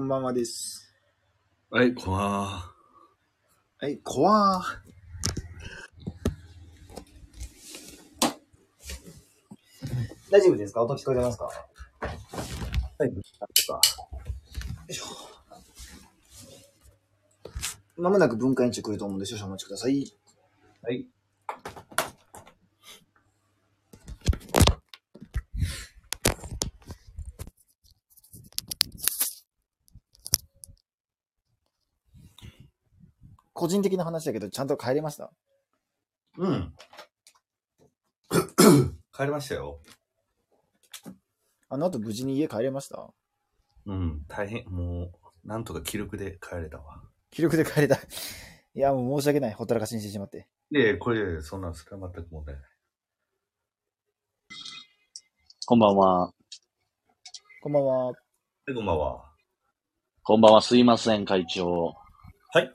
[0.00, 0.90] こんばんはです。
[1.68, 2.72] はい、こんばんは。
[3.80, 4.80] はい、こわー。
[10.30, 10.82] 大丈夫ですか？
[10.82, 11.44] 音聞こえてますか？
[11.44, 11.50] は
[13.06, 13.14] い、よ
[14.88, 15.04] いしょ。
[17.98, 20.10] まもなく文化委員長来ると思うんで少々お待ちください。
[20.82, 21.06] はい。
[33.60, 35.30] 個人的な話だけど、ちゃんと帰れました？
[36.38, 36.74] うん。
[39.12, 39.82] 帰りましたよ。
[41.68, 43.12] あの後無事に家帰れました？
[43.84, 45.10] うん、大変、も
[45.44, 47.02] う、なんとか気力で帰れたわ。
[47.30, 47.96] 気力で帰れた。
[48.72, 49.52] いや、もう申し訳ない。
[49.52, 50.48] ほったらかしにしてしまって。
[50.70, 52.64] で、これ、そんな、それは全く問題ない。
[55.66, 56.32] こんばんは。
[57.60, 58.06] こんばんは。
[58.06, 59.34] はい、こんばんは。
[60.22, 60.62] こんばんは。
[60.62, 61.94] すいません、会長。
[62.54, 62.72] はい。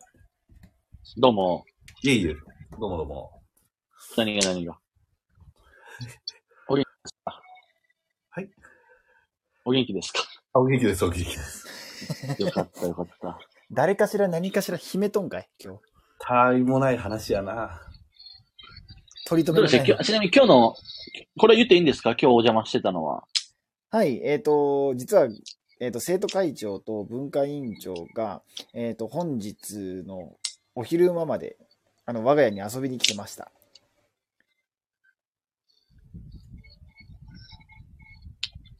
[1.14, 1.64] どうも。
[2.02, 2.34] いえいえ、
[2.78, 3.42] どうもどうも。
[4.18, 4.78] 何が何が？
[6.68, 7.42] お元気ですか？
[8.32, 8.50] はい。
[9.64, 10.20] お元気ですか？
[10.54, 12.42] あ、お元気です、お元気です。
[12.42, 13.40] よかった、よかった。
[13.72, 15.48] 誰かしら何かしら秘めとんかい？
[15.64, 15.80] 今日。
[16.20, 17.80] たわいもない話やな。
[19.28, 20.76] 取り留めのないちなみに今日の、
[21.40, 22.10] これ言っていいんですか？
[22.12, 23.24] 今日お邪魔してたのは。
[23.92, 25.30] はい、えっ、と、実は、
[25.80, 28.42] えっ、と、生徒会長と文化委員長が、
[28.74, 30.36] えっ、と、本日の
[30.76, 31.58] お昼間まで、
[32.06, 33.52] あの、我が家に遊びに来てました。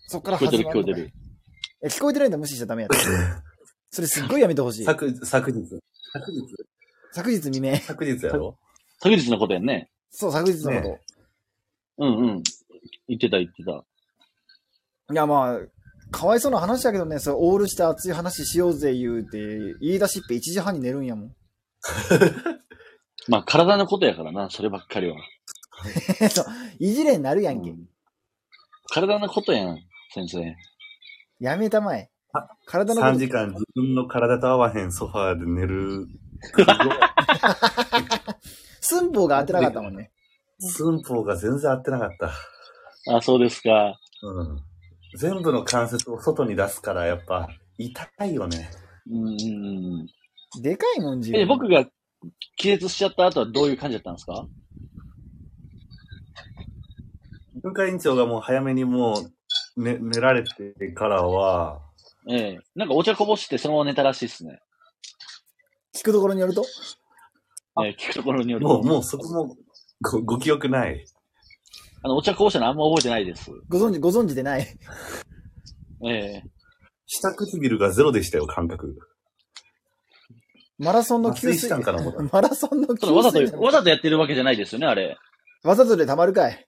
[0.08, 1.12] そっから聞こえてる聞こえてる。
[1.82, 2.38] え聞こえてないんだ。
[2.38, 2.98] 無視しちゃダメやった。
[3.90, 4.84] それすっごいやめてほしい。
[4.84, 5.68] 昨、昨日、
[6.12, 6.56] 昨日、
[7.14, 7.38] 昨日。
[7.38, 7.76] 未明。
[7.78, 8.26] 昨日。
[8.26, 8.58] やろ
[9.02, 9.32] 昨日。
[9.32, 9.90] のことやんね。
[10.10, 10.64] そう、昨日。
[10.66, 10.90] のこと。
[10.90, 11.02] ね
[11.98, 12.44] うんうん。
[13.08, 13.86] 言ってた言ってた。
[15.14, 15.60] いや、まあ、
[16.12, 21.36] かわいそうな話だけどね、それオールして熱い話しようぜ言うて、言い出しっぺ1時半に寝るんやもん。
[23.28, 25.18] まあ、体のことやからな、そればっかりは。
[26.30, 26.46] そう、
[26.80, 27.72] いじれになるやんけ。
[27.72, 27.90] うん
[28.92, 29.80] 体のことやん、
[30.14, 30.56] 先生。
[31.40, 32.48] やめたまえあ。
[32.66, 36.08] 体のこ ?3 と時間自分の体と合わへんソファーで寝る。
[38.80, 40.12] 寸法が当てなかったもんね。
[40.60, 42.32] 寸法が全然合ってなかった。
[43.18, 44.00] あ、そうですか。
[44.22, 44.64] うん。
[45.18, 48.70] 全部の関節を外に出すから、やっぱ、痛いよね。
[49.10, 49.36] うんうんう
[50.04, 50.08] ん。
[50.62, 51.42] でかいもん、自分。
[51.42, 51.86] え、僕が
[52.58, 54.48] 気絶しちゃった後はどういう感じだったんですか？
[57.64, 61.82] 文化委員長がもう早めにもう寝寝られてからは、
[62.30, 62.60] ええ。
[62.76, 64.60] なんかお茶こぼしてそのまま寝たらしいっすね。
[65.96, 66.64] 聞くところによると？
[67.84, 68.74] ええ、聞くところによると。
[68.74, 69.56] もう、もうそこも
[70.02, 71.06] ごご記憶ない。
[72.04, 73.52] あの、お茶こぼしたのあんま覚えてないです。
[73.68, 74.68] ご存知、ご存知でない？
[76.08, 76.44] ええ。
[77.08, 78.98] 下唇がゼロでしたよ、感覚。
[80.80, 85.18] マラソンの給水麻酔したんかなマラソンの給それわざ水と、わざとやってるわけじゃないですよね、あれ。
[85.64, 86.68] わざとでたまるかい。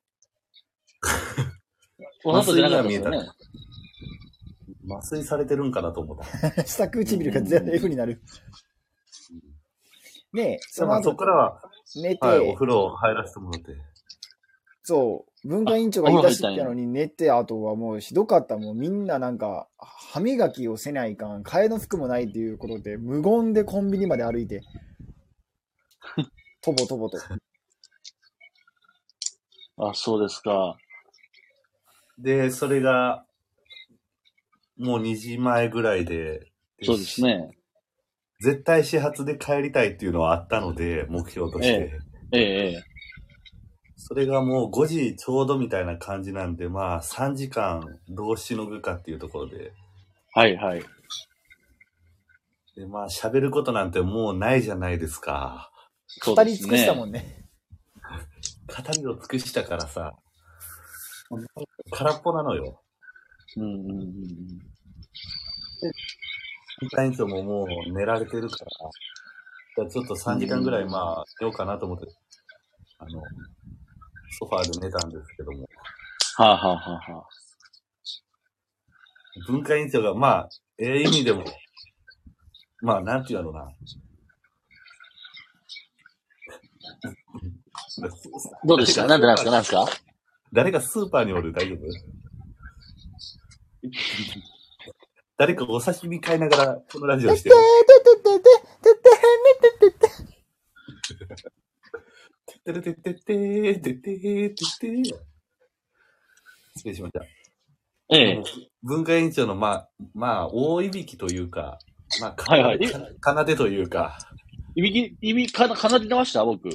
[2.24, 3.30] わざとじゃなかったですよ麻酔がね。
[4.90, 6.18] 麻酔されてるんかなと思っ
[6.54, 6.66] た。
[6.66, 8.22] 下唇がゼロ F になる。
[10.34, 11.62] ねえ、そのまあそ後こからは、
[11.96, 13.76] 寝て、はい、お風呂入らせてもらって。
[14.84, 18.58] そう、文化委員長が言い出しっぺやのに寝て、あとはもうひどかった。
[18.58, 24.62] もうみんななんか、歯磨きをせないかん、替えの服もないっていうことで、無言でコンビニまで歩いて、
[26.62, 27.18] とぼとぼと。
[29.78, 30.78] あ、そうですか。
[32.20, 33.26] で、それが、
[34.78, 36.52] もう2時前ぐらいで、
[36.84, 37.58] そうですね。
[38.42, 42.02] 絶対始発で帰りたいっていうのはあったので、目標として。
[42.34, 42.97] えええええ。
[44.08, 49.74] それがもう5時ちょうどみたいな感じなんで、まあ3時間どうしのぐかっていうところで。
[50.34, 50.84] はいはい。
[52.78, 55.72] で、まあ喋ることなんてもうないじゃないですか。
[56.26, 57.00] 語り尽くしたね。
[57.00, 57.50] もんね。
[58.68, 60.14] 語りを尽くしたからさ、
[61.92, 62.82] 空っぽなのよ。
[63.58, 64.10] うんうんうんうん。
[66.92, 68.72] 会員長ももう寝られてるから、
[69.76, 72.06] じゃあちょっと3時間ぐらいまあ寝ようかなと思って、
[73.00, 73.22] あの、
[74.32, 75.68] ソファーで寝たんですけども、
[76.38, 77.28] はあ、はあはあはあ、
[79.48, 81.44] 文化委員長がまあ、ええ意味でも、
[82.82, 83.68] まあなんて言うのな。
[88.64, 89.52] どうでしたなんでなんですか？
[89.52, 89.88] なんですか？
[90.54, 91.52] 誰かスーパーにおる？
[91.52, 91.80] 大丈夫？
[95.38, 97.56] 誰かお刺身買いながらこのラジオしてる。
[102.68, 105.04] てれてってってーてってーてってー
[106.76, 107.22] 失礼しました。
[108.14, 108.44] ええ。
[108.84, 111.80] 文化委員長の、まあ、まあ、大いびきというか、
[112.20, 114.18] まあ、かはいはいでというか、
[114.76, 116.44] いびき、いびき、かな、奏でてました？
[116.44, 116.70] 僕。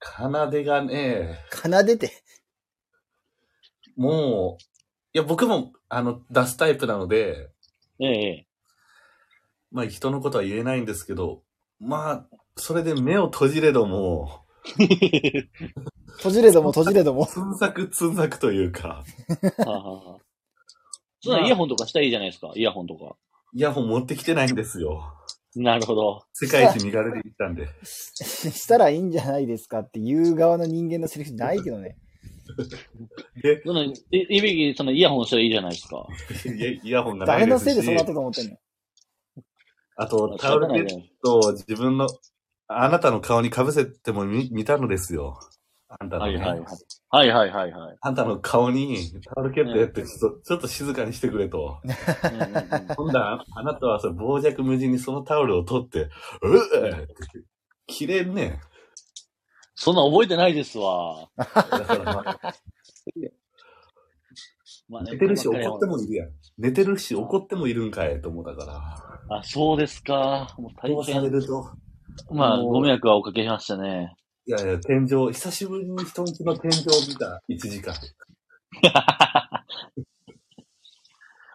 [0.00, 2.12] 奏でがね、奏でて。
[3.96, 4.62] もう、
[5.14, 7.48] いや、僕も、あの、出すタイプなので、
[8.00, 8.46] ええ。
[9.72, 11.42] まあ、人のことは言えないんですけど、
[11.80, 14.46] まあ、それで目を閉じれども、
[16.18, 17.26] 閉じれども閉じれども。
[17.26, 19.04] つんざくつんざくというか、は
[19.66, 20.18] あはあはあ
[21.20, 22.52] そんなイヤホンとかしたらいいじゃないですか。
[22.54, 23.16] イヤホンとか。
[23.54, 25.14] イヤホン持ってきてないんですよ。
[25.56, 26.22] なるほど。
[26.32, 27.68] 世界一身軽で行ったんで。
[27.84, 31.96] したらいいんじゃないですかっていう側の人間のセリフないけどね。
[33.64, 36.06] そのいいびき、そのイヤホンしたらいいじゃないですか。
[36.46, 38.56] イヤイヤホンがない誰のですしせいでそうなったと思ってんの？
[39.96, 42.08] あと、タオルケットを自分の、
[42.68, 45.40] あなたの顔に被せても見見たのですよ。
[45.88, 46.66] あんたの、ねはいはいはい。
[47.10, 47.96] はいはいはいはい。
[47.98, 51.80] あんたの顔にタオルケットやって、ちょっと、ちょっと静かにしてくれと。
[51.82, 51.90] うん
[52.34, 56.10] うんうんほんだら、あなたはそれ傍若無人にそのタオルを取って、うっ
[57.04, 57.08] って、
[57.86, 58.60] 切れんね
[59.74, 61.30] そんな覚えてないですわ。
[61.34, 61.38] ん。
[61.38, 62.54] だからまあ
[64.90, 66.30] まあね寝てるし怒ってもいるやん。
[66.58, 68.66] 寝てるし怒ってもいるんかいと思ったか
[69.30, 69.38] ら。
[69.38, 70.54] あ、そうですか。
[70.58, 71.32] もう大こうされ変。
[71.32, 71.70] ると、
[72.30, 74.14] まあ、ご迷惑はおかけしましたね。
[74.46, 77.94] いやいや、天井、久しぶりに人んちの天井を見た1時間。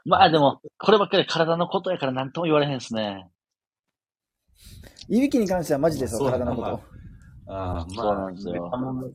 [0.06, 3.32] まあでも、こればっかり体のことやから何とも言われへんですね。
[5.08, 6.84] いびきに関してはマジですよ、そうだ体のこまあと。
[7.48, 9.08] ああ、そうなんですよ寝たもんが、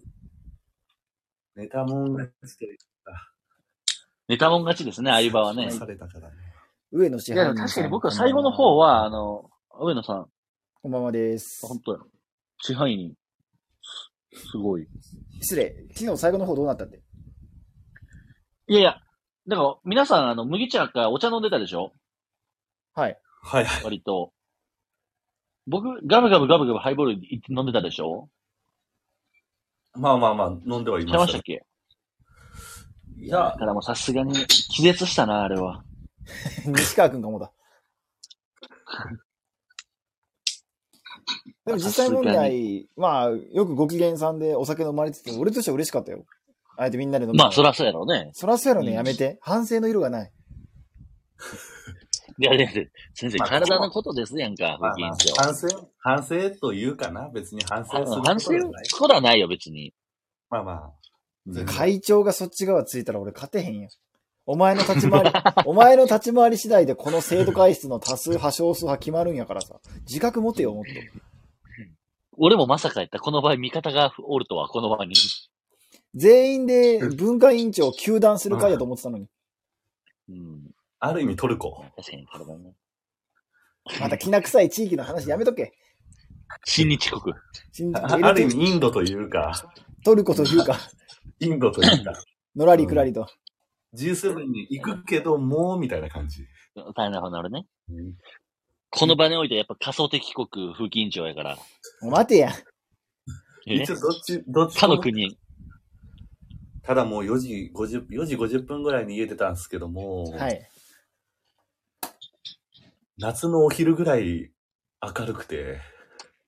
[1.56, 2.79] 寝たもんがして、
[4.29, 5.71] 寝たもん勝ちですね、相場はね。
[5.71, 6.37] されたからね。
[6.93, 7.67] 上野支いや、配人さん。
[7.69, 9.50] 確かに僕は最後の方は、あの、
[9.81, 10.27] 上野さん、
[10.88, 11.67] こんばんはです。
[11.67, 11.99] 本当や。
[12.62, 13.12] 支配人。
[14.32, 14.88] すごい。
[15.43, 15.75] 失礼。
[15.94, 17.02] 昨日最後の方どうなったって？
[18.69, 18.96] いやいや、
[19.46, 21.93] だから、皆さん、あの、麦茶かお茶飲んでたでしょ？
[22.94, 23.19] はい。
[23.43, 23.85] はいはい。
[23.85, 24.32] 割と。
[25.67, 27.12] 僕、ガブガブガブガブハイボール
[27.50, 28.31] 飲んでたでしょ？
[29.93, 31.12] まあまあまあ、飲んではいまし。
[31.12, 31.67] ちゃいましたたっけ？
[33.19, 35.85] いや、だからもうさすがに気絶したな、あれは。
[36.64, 37.52] 西川くんかもだ。
[41.69, 46.25] でも実際問題、まあ、よくご機嫌さんでお酒飲まれてて、俺としては嬉しかったよ。
[46.76, 47.44] あえてみんなで飲むの。
[47.44, 48.31] まあ、そらそうやろうね。
[48.32, 49.38] そらそうやろね、うんやめて。
[49.41, 50.32] 反省の色がない。
[52.41, 52.53] いや
[53.15, 55.35] 先生、まあ体のことですやんか、まあまあ副委員長。
[55.35, 55.67] 反省、
[55.99, 57.29] 反省というかな。
[57.31, 58.85] 別に反省する反省じゃない。
[58.97, 59.93] ことはないよ、別に。
[60.49, 60.93] まあまあ。
[61.67, 63.88] 会長がそっち側ついたら俺勝てへんよ。
[64.47, 65.31] お前の立ち回り、
[65.67, 69.81] お前の立ち回り次第でこの生徒会室の多数派少数派決まるんやからさ。
[70.06, 70.91] 自覚持てよ、もっと。
[72.38, 73.19] 俺もまさかやった。
[73.19, 75.14] この場合、味方がおるとは、この場に。
[76.14, 79.26] 全員で文化委員長を休断する会やと思ってたのに。
[80.31, 80.70] うん。
[81.00, 81.85] ある意味トルコ。
[81.96, 82.75] 確かに体ね。
[84.00, 85.73] またきな臭い地域の話やめとけ。
[86.64, 87.35] 新日国。
[87.73, 89.52] 信じあある意味インドというか、
[90.04, 90.78] トルコというか、
[91.40, 92.12] インドというか、
[92.57, 93.26] のらりくらりと。
[93.95, 96.47] G7 に行くけど、もう、みたいな感じ。
[96.95, 97.66] 大変なほどなるね。
[97.90, 98.14] うん
[98.90, 101.57] この場においてやっぱ仮想敵国風紀委員長やから。
[102.00, 102.52] もう待てや。
[103.66, 103.75] え？
[103.75, 105.38] 一応どっち、どっち他もの国。
[106.83, 110.68] ただもう4時50、4時50分ぐらいに家出たんですけども、はい。
[113.18, 114.52] 夏のお昼ぐらい
[115.02, 115.80] 明るくて、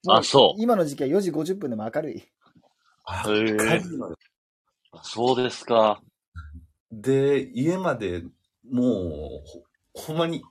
[0.09, 0.62] あ、そう。
[0.62, 2.23] 今の時期は4時50分でも明るい。
[3.26, 4.16] 明へえるいのよ
[5.02, 6.00] そうですか。
[6.90, 8.23] で、家まで
[8.70, 8.87] もう、
[9.94, 10.42] ほほんまに、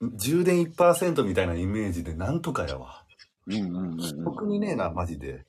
[0.00, 3.04] 充電1%みたいなイメージでなんとかやわ。
[3.46, 4.24] うんうんうんうん。
[4.24, 5.46] 特にねえな、マジで。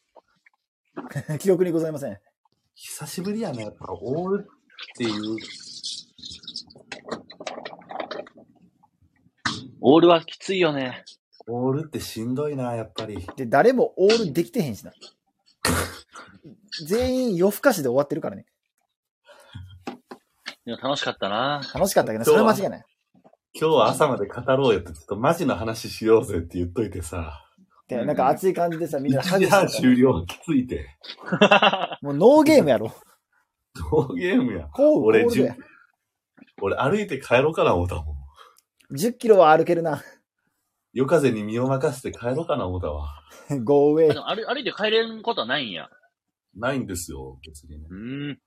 [1.39, 2.19] 記憶にございません。
[2.75, 5.37] 久しぶりやな、やっぱ、オールっていう、
[9.81, 11.05] オールはきついよね。
[11.47, 13.27] オールってしんどいな、やっぱり。
[13.35, 14.93] で、誰もオールできてへんしな。
[16.85, 18.45] 全員夜更かしで終わってるからね。
[20.65, 21.61] いや、楽しかったな。
[21.73, 22.85] 楽しかったけど、それは間違いない。
[23.53, 27.45] 今日は朝まで語ろうよって、ちょっとマジの話しようぜって言っといてさ、
[27.87, 30.97] で、なんか熱い感じでさ、みんな1時半ハグしてた終了きついて。
[32.01, 32.93] もうノーゲームやろ。
[33.91, 34.67] どうゲームや。
[34.67, 35.55] こう、俺ゴールドや
[36.61, 38.95] 俺歩いて帰ろうかな思ったもん。
[38.95, 40.01] 10キロは歩けるな。
[40.93, 43.09] 夜風に身を任せて帰ろうかな思ったわ。
[43.63, 44.19] ゴーウェイで。
[44.19, 45.89] も歩歩いて帰れんことはないんや。
[46.55, 47.87] ないんですよ、別にね。
[47.89, 48.39] うーん。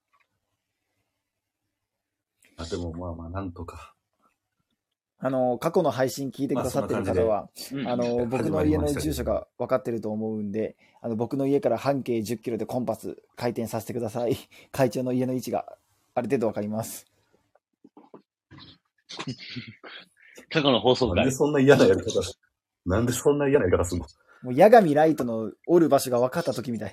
[2.56, 3.93] あでもまあまあ、なんとか。
[5.26, 14.36] あの、過去の配信聞いてくださってる方は、うんあの、僕の家の住所が分かってると思うんで、あの、僕の家から半径10キロでコンパス回転させてください。
[14.70, 15.78] 会長の家の位置が
[16.14, 17.06] ある程度分かります。
[20.50, 21.30] 過去の放送回なんで。
[21.30, 22.38] そんな嫌なやり方す
[22.84, 24.06] なんでそんな嫌なやり方すんの？
[24.42, 26.92] もう、八神ライトのおる場所が分かった時みたい。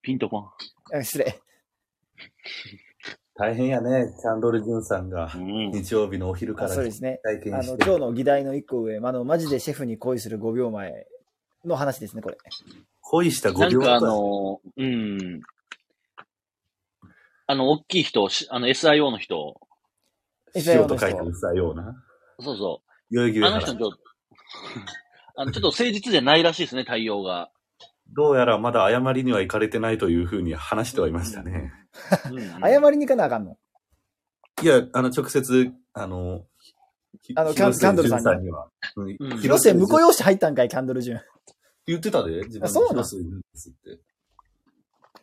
[0.00, 0.96] ピンとこん。
[0.96, 1.38] あ失礼。
[3.42, 5.72] 大変やね、キャンドル・ジュンさんがうん。
[5.72, 7.18] 日曜日のお昼かあらそうですね。
[7.24, 7.84] 体あの、験して。
[7.84, 11.08] 今日の議題の一個上、あの、マジでシェフに恋する5秒前
[11.64, 12.38] の話ですね、これ。
[13.00, 15.40] 恋した5秒なんかあの、うん。
[17.48, 19.60] あの、大きい人、しあの、SIO の人、
[20.54, 22.00] 塩と書いてうさような。
[22.38, 23.44] そうそ代々木う。
[23.44, 23.98] あ上原の人ちょっと、
[25.34, 27.50] あの、ちょっと誠実じゃないらしいですね、対応が。
[28.14, 31.72] どうやらまだ謝りには行かれてないというふうに話してはいましたね。
[32.30, 33.56] うん謝りに行かなあかんの？
[34.62, 36.46] いや、あの、直接、あの、
[37.22, 38.68] ひ あのキャン広瀬キャンドルさんに潤には。
[38.96, 41.20] うんうん広瀬、婿養子入ったんかい、キャンドルジュン。
[41.86, 43.04] 言ってたで、自分あそうなん？
[43.04, 43.98] 広瀬いるんですって。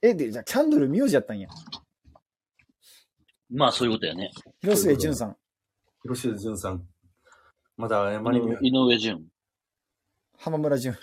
[0.02, 1.48] え、で、じゃあ、キャンドル名字やったんや。
[3.52, 4.32] まあ、そういうことやね。
[4.62, 5.38] 広末淳さん。
[6.04, 6.88] 広瀬潤さん、
[7.78, 9.28] まだ謝りには井上淳。
[10.38, 10.96] 浜村淳。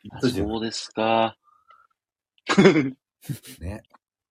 [0.19, 1.37] そうですか。
[3.59, 3.83] ね。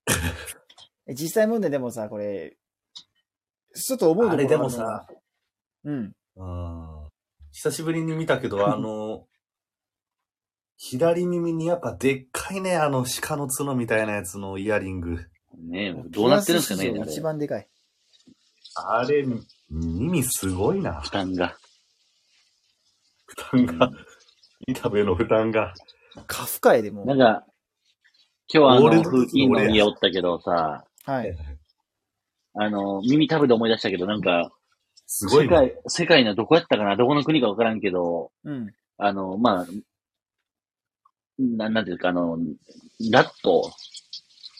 [1.06, 2.56] え実際問題でもさ、これ、
[3.75, 5.06] ちょっと思うとあれでもさ、
[5.84, 6.12] うん。
[6.37, 7.10] あー
[7.52, 9.26] 久しぶりに見たけど、あの、
[10.76, 15.18] 左耳にやっぱでっかいね、あの鹿の角みたいなやつのイヤリング。
[15.58, 17.20] ねえ、どうなってるんですかね、ピアス史上一。
[17.22, 17.68] 番でかい。
[18.76, 19.26] あれ、
[19.68, 21.00] 耳すごいな。
[21.00, 21.56] 負担が。
[23.26, 23.90] 負担が、
[24.67, 25.75] 板部の負担が。
[26.26, 27.45] カフカエでもなんか、
[28.52, 31.37] 今日はあの、風紀の家おったけどさ、はい。
[32.55, 34.50] あの、耳たぶで思い出したけど、なんか、
[35.07, 35.55] すごいね。
[35.55, 38.73] 世界、世界のどこやったかなどこの国かわからんけど、うん。
[38.99, 39.67] あの、まあ、
[41.38, 42.38] ななんていうか、あの、
[43.11, 43.73] ラット、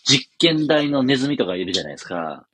[0.05, 2.47] 実験台のネズミとかいるじゃないですか。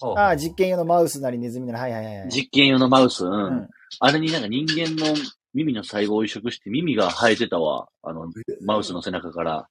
[0.00, 2.28] ああ、実験用のマウスなりネズミなり、はいはいはいはい。
[2.30, 3.32] 実験用のマウス、うん。
[3.32, 3.68] うん。
[4.00, 5.14] あれになんか人間の
[5.54, 7.88] 耳の細胞を移植して耳が生えてたわ。
[8.02, 8.28] あの、
[8.64, 9.68] マウスの背中から。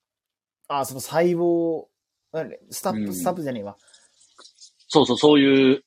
[0.67, 1.85] ああ、その細胞、
[2.31, 3.75] あれスタップ、うんスタップじゃねえわ。
[4.87, 5.83] そうそう、そういう、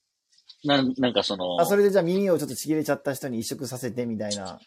[0.63, 4.59] なんなんかその、あ、それでじゃあ耳をちょっとちぎれちゃった人に移植させてみたいな。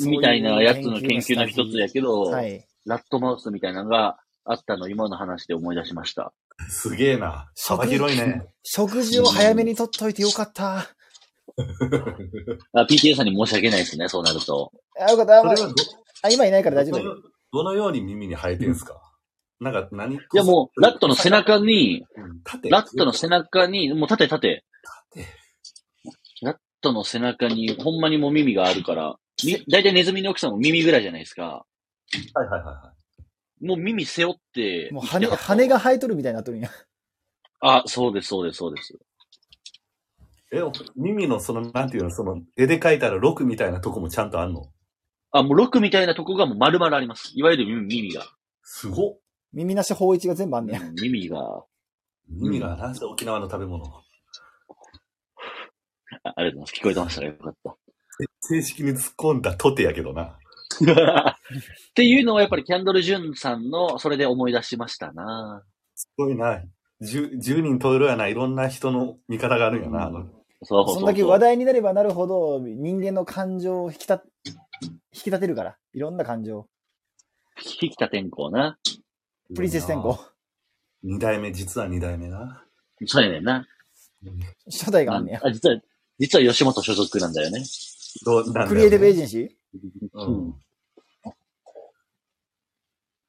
[0.00, 2.66] みたいなやつの研究の一つやけど、はい。
[2.86, 6.32] ラットマウスみたいなのがあったのを今の話で思い出しました。
[6.68, 7.50] すげえな。
[7.68, 8.46] 幅広いね。
[8.62, 10.86] 食事を早めに取っといてよかった。
[12.74, 14.72] あ PTA さんに申し訳ないですね、そうなると。
[14.98, 15.40] あ、よかった。
[15.40, 15.54] あ
[16.24, 17.16] あ今いないから大丈夫だよ。
[17.52, 19.00] どのように耳に生えてんすか？
[19.60, 22.04] なんか何いいやもう、ラットの背中に、
[22.44, 24.64] 縦ラットの背中に、もう縦縦。
[26.42, 31.64] ラットの背中に、ほんまにもう耳があるから、み、だいたいネズミの大きさも耳ぐらいじゃないですか。
[32.34, 32.92] はいはいはいは
[33.60, 34.88] もう耳背負って。
[34.90, 36.68] もう羽、羽が生えとるみたいになっとるんや。
[37.60, 38.98] あ、そうです、そうです、そうです。
[40.52, 40.56] い。
[40.56, 40.62] え、
[40.96, 44.70] 耳のその、なんていうの、その、絵で描いたら6みたいなとこもちゃんとあんの？
[45.32, 47.32] あ、もうロックみたいなとこがもう丸々あります。
[47.34, 48.26] いわゆる耳耳が。
[48.62, 49.18] すごっ。
[49.52, 51.64] 耳なし法一が全部あんねん耳が。
[52.28, 53.84] 耳が、なんせ沖縄の食べ物。
[56.24, 56.72] あありがとうございます。
[56.74, 57.76] 聞こえてましたらよかった。
[58.40, 60.38] 正式に突っ込んだとてやけどな。
[60.80, 61.34] っ
[61.94, 65.64] ていうのはやっぱりキャンドル・ジュンさんの、それで思い出しましたな。
[65.94, 66.62] すごいな。
[67.02, 68.28] 10, 10人十色やな。
[68.28, 70.06] いろんな人の見方があるんやな。
[70.08, 70.94] うんそうそうそう。
[70.96, 74.20] そんだけ話題になればなるほど、人間の感情を引き立、
[74.84, 75.76] 引き立てるから。
[75.92, 76.66] いろんな感情。
[77.82, 78.78] 引きた天候な。
[79.54, 80.18] プリンセス天候。
[81.02, 82.64] 二代目、実は二代目な。
[83.06, 83.66] そうやねんな。
[84.66, 85.40] 初代があんねや。
[85.42, 85.80] あ、実は、
[86.18, 87.64] 実は吉本所属なんだよね。
[88.24, 89.48] どうなんだよねクリエイティブエージェンシー？
[90.14, 90.54] うん。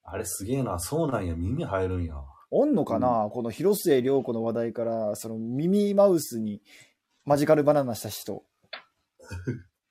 [0.04, 0.78] あれすげえな。
[0.78, 1.36] そうなんや。
[1.36, 2.16] 耳入るんや。
[2.52, 6.62] おんのかな、この広末涼子の話題から、その耳マウスに
[7.26, 8.44] マジカルバナナした人。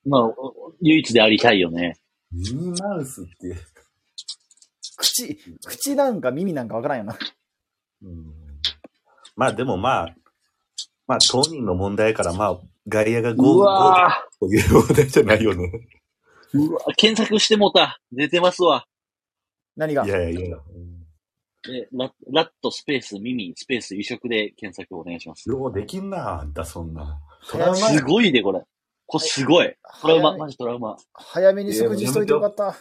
[0.04, 1.98] まあ、お唯一でありたいよね。
[2.30, 3.56] 耳マウスって。
[4.96, 7.18] 口、口なんか耳なんかわからんよな。
[8.02, 8.34] うん、
[9.36, 10.14] まあでもまあ、
[11.06, 15.88] まあ当人の問題やからまあ外野がう5わという問題じゃないよね。
[16.54, 18.00] ーうわ検索してもうた。
[18.12, 18.86] 出てますわ。
[19.76, 20.04] 何が？
[20.04, 20.58] いやいやいや。
[21.70, 25.48] えララットスペース耳スペース移植で検索お願いします。
[25.48, 27.20] ようできんな、あんたそんな。
[27.48, 28.62] トラウマすごいで、これ。
[29.06, 29.74] これすごい。
[30.00, 30.96] トラウマ、マジトラウマ。
[31.12, 32.76] 早めに食事しといてよかった。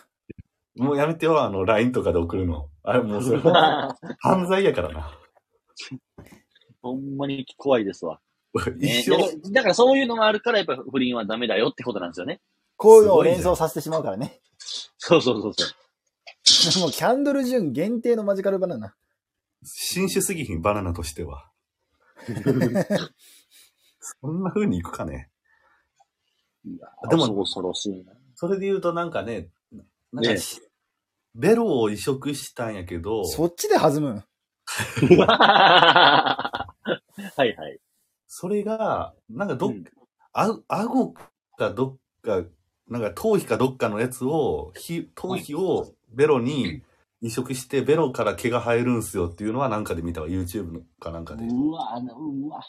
[0.76, 2.70] もうやめてよ、あの LINE とかで送るの。
[2.84, 3.40] あれもうそれ
[4.20, 5.12] 犯罪やからな。
[6.82, 8.20] ほんまに怖いですわ。
[8.78, 12.42] ね 一生、だからだからそういうのがあるから、やっぱ不倫はダメだよってことなんですよね。
[12.78, 14.42] こういうのを連想させてしまうからね。
[14.98, 15.70] そうそうそうそう。
[16.80, 18.96] もうキャンドルジュン限定のマジカルバナナ。
[19.64, 21.52] 新種すぎひん、バナナとしては。
[24.00, 25.30] そんな風にいくかね。
[27.10, 28.14] でも恐ろしいな。
[28.36, 29.50] それで言うとなんかね、
[30.12, 30.62] なんかねし、
[31.36, 34.24] ベロを移植したんやけど、そっちで弾むん？
[35.18, 36.76] は
[37.46, 37.80] いはい。
[38.28, 39.84] それが、なんかどっ、うん
[40.34, 41.14] あ、顎
[41.58, 42.44] かどっか、
[42.88, 46.82] なんか頭皮かどっかのやつを、ひ頭皮をベロに
[47.22, 51.46] 移植して、ベロから毛が生えるんすよっていうのはなんかで見たわ、YouTube のかなんかで。
[51.46, 52.62] っうわ、あのうわ。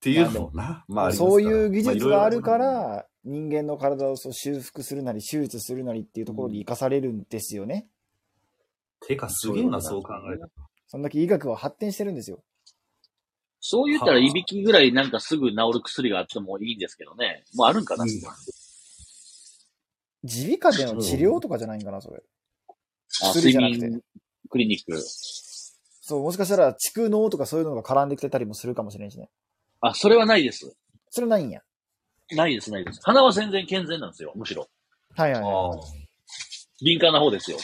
[0.00, 7.86] ていうのもな、まあありますからそういう技術があるか、ら、人間の体をそう修復するなり、手術するなりっていうところに生かされるんですよね。
[9.06, 10.50] てかすげえな、そう考えたら。
[10.88, 12.42] そんだけ医学は発展してるんですよ。
[13.60, 17.44] そう言ったら、いびきぐらいなんかすぐ治る薬があってもいいんですけどね。
[17.54, 18.10] もうあるんかな、うん
[20.22, 22.22] 耳鼻科での治療とかじゃないんかな、それ。
[23.22, 24.02] あ睡薬じゃなくて眠
[24.50, 25.00] クリニック。
[26.00, 29.28] そう、もしかしたら蓄膿とかそういうのが絡んできてたりもするかもしれんしね。
[29.80, 30.74] あ、それはないです。
[31.10, 31.62] それないんや。
[32.30, 33.00] ないです、ないです。
[33.02, 34.68] 鼻は全然健全なんですよ、むしろ。
[35.16, 35.52] はいはい、はい。
[35.52, 35.76] ああ。
[36.82, 37.58] 敏感な方ですよ。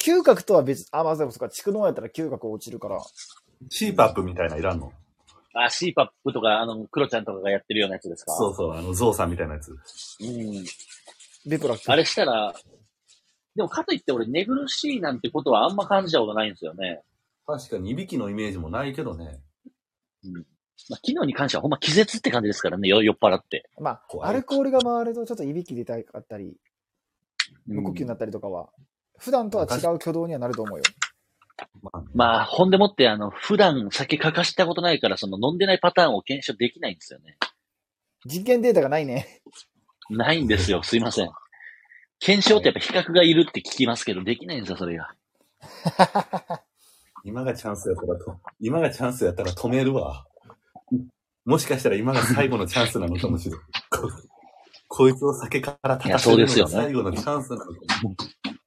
[0.00, 3.00] 嗅覚とは別、あ、まあ、そうか、蓄膿やったら嗅覚落ちるから。
[3.68, 4.92] シーパップみたいないらんの？
[5.54, 8.32] あ、CPAP とか、あの、クロちゃんとかがやってるようなやつですか？
[8.32, 9.70] そうそう、あの、ゾウさんみたいなやつ。
[9.72, 10.64] うん。
[11.68, 11.92] ラック。
[11.92, 12.54] あれしたら、
[13.54, 17.02] でもかといって俺寝苦しいなんてことはあんま感じたことないんですよね。
[17.46, 19.40] 確かに、いびきのイメージもないけどね。
[20.90, 23.68] まあ、機能に関してはほんま気絶って感じですからね、よ酔っ払って。
[23.80, 26.56] まあ、怖いアルコールが回るとちょっといびき出たかったり、
[27.66, 28.70] 無呼吸になったりとかは、
[29.18, 30.84] 普段とは違う挙動にはなると思うよ。
[31.82, 37.36] まあ、まあ、ほんでもって、あの、普段酒かかしたことないから、その飲んでないパターンを検証できないんですよね。
[38.24, 39.42] 実験データがないね。
[40.10, 41.30] ないんですよ、すいません。
[42.20, 45.14] 検証ってやっぱ比較がいるって聞きますけど、できないんですよ、それが。
[47.24, 50.26] 今がチャンスやったらと、今がチャンスやったら止めるわ。
[51.44, 53.64] もしかしたら今が最後のチャンスなのかもしれない。
[53.90, 54.10] こ
[54.88, 57.80] こいつを酒から立たせるのが最後のチャンスなのかもし
[58.44, 58.58] れない。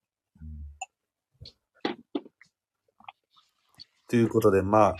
[4.07, 4.95] ということで、まあ、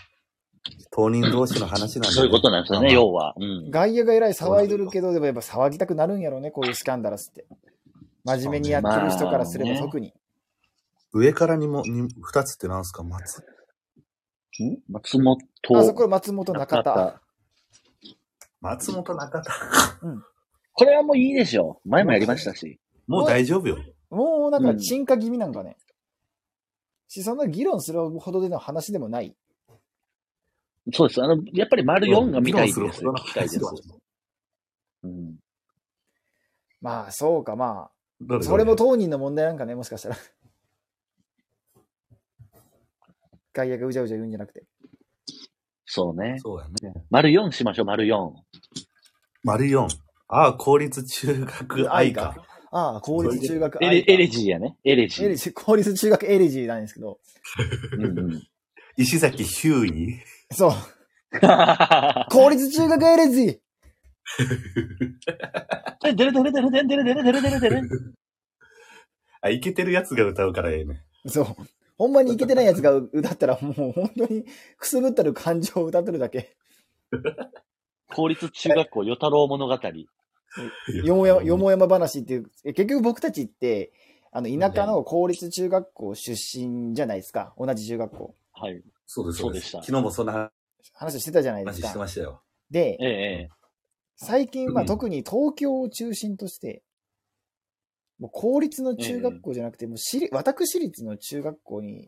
[0.92, 3.34] 当人同士の話なんで、そういうことなんですよね、まあ要は。
[3.38, 3.72] うん。
[3.72, 7.46] 外野が偉い騒いどるけど、でもやっぱ騒ぎたくなるんやろうね、こういうスキャンダラスって。
[8.24, 10.14] 真面目にやってる人からすれば特に。
[11.14, 13.04] 上からにも、に二つってなんすか？
[13.04, 13.44] 松
[14.88, 15.40] 松本。
[15.76, 17.22] あそこ松本中田。
[18.60, 19.52] 松本中田。
[20.74, 21.90] これはもういいでしょう。
[21.90, 22.80] 前もやりましたし。
[23.08, 23.78] もう大丈夫よ。
[24.10, 25.78] もうなんか沈下気味なんかね。
[27.08, 29.36] し、そんな議論するほどでの話でもない。
[30.94, 31.24] そうです。
[31.24, 33.82] あの、やっぱり丸4が見たいです議論するほどの聞きたいです話。
[35.04, 35.40] うん。
[36.82, 38.44] まあ、そうか、まあ。
[38.44, 40.18] それも当人の問題なんかね、もしかしたら。
[43.54, 44.64] 外野がうじゃうじゃ言うんじゃなくて。
[45.86, 46.38] そうね。
[46.40, 46.94] そうやね。
[47.10, 48.34] 丸4しましょう、丸4。
[49.44, 49.88] 丸4。
[50.28, 52.46] ああ、公立中学愛か。
[52.72, 54.78] ああ、公立中学エレエレジーやね。
[54.86, 55.26] エレジー。
[55.26, 57.20] エレジー、公立中学エレジーなんですけど。
[57.94, 58.42] うんうん。
[58.96, 60.20] 石崎ヒューイ。
[60.52, 60.72] そう。
[62.30, 63.62] 公立中学エレジ
[66.04, 67.82] デレデレデレデレデレデレデレデレデレ。
[69.42, 71.04] あ、イケてるやつが歌うからええね。
[71.26, 71.30] ー。
[71.30, 71.46] そう。
[71.98, 74.46] ほんまにイケてないやつが歌ったらもう本当に
[74.78, 76.56] くすぶったる感情を歌ってるだけ。
[78.14, 79.80] 公立中学校与太郎物語。
[81.06, 83.94] よもやま、よもやま話っていう、え結局僕たちって、
[84.32, 87.54] あの、田舎の公立中学校出身じゃないですか。
[87.58, 88.36] 同じ中学校。
[88.54, 88.84] はい。
[89.14, 90.52] そうです、そうでした昨日もそんな
[90.94, 92.00] 話してたじゃないで話してすか。
[92.00, 92.42] ましたよ。
[92.70, 93.50] でえ、え、ええ。
[94.16, 96.82] 最近はうん特に東京を中心として、
[98.20, 102.08] もう公立の中学校じゃなくて、もう私立私立の中学校に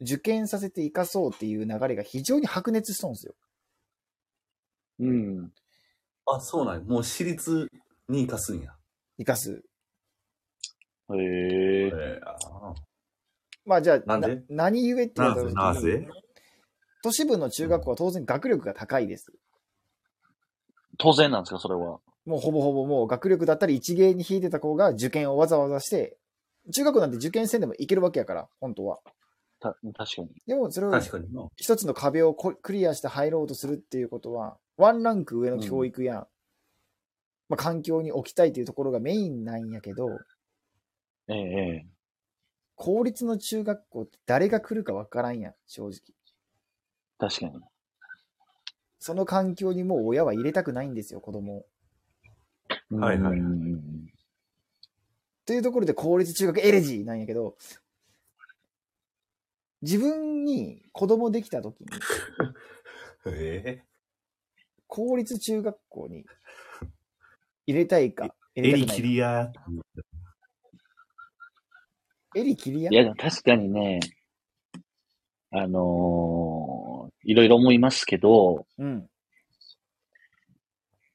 [0.00, 3.34] 受験させて生かそうっていう流れが非常に白熱しとんですよ。
[5.00, 5.52] うん。
[6.24, 7.68] あ、そうなんやもう私立
[8.08, 8.72] に行かすんや。
[9.18, 9.62] 生かす。
[11.10, 11.86] へえ。
[11.88, 12.74] えー、あ
[13.68, 14.42] まあじゃあ、なんで？
[14.48, 16.06] 何故って言なぜわれた時なぜに、
[17.02, 19.32] 都市部の中学校は当然学力が高いです。
[20.98, 22.00] 当然なんですか、それは？
[22.24, 26.16] もうほぼほぼもう学力だったり一芸に引いてた子が受験をわざわざして、
[26.72, 29.00] 中学校なんて受験せんでもいけるわけやから、本当は。
[29.60, 30.28] た、確かに。
[30.46, 31.46] でもそれを確かにな。
[31.56, 36.26] 一つの壁をこクリアして入ろうとするっていうことは、ワンランク上の教育や、
[37.48, 40.18] まあ、環境に置きたいというところがメインなんやけど、
[41.28, 41.86] ええ、ええ。
[42.78, 45.92] 公立の中学校って誰が来るかわからんやん、正直。
[47.18, 47.60] 確かに。
[49.00, 51.66] その環境にもう親は入れたくないんですよ、子供を。
[52.90, 54.08] はいはいうんうんうん
[55.44, 57.56] というところで公立中学エレジーなんやけど、
[59.80, 61.86] 自分に子供できた時に、
[63.32, 63.82] え？
[64.86, 66.26] 公立中学校に
[67.66, 68.94] 入れたいか、え入れたくないか。
[68.94, 69.50] 襟切りや。
[69.96, 70.17] エ
[72.44, 72.90] リ切りや？
[72.90, 74.00] いや、でも確かにね、
[75.50, 79.06] あのーいろいろ思いますけど、うん。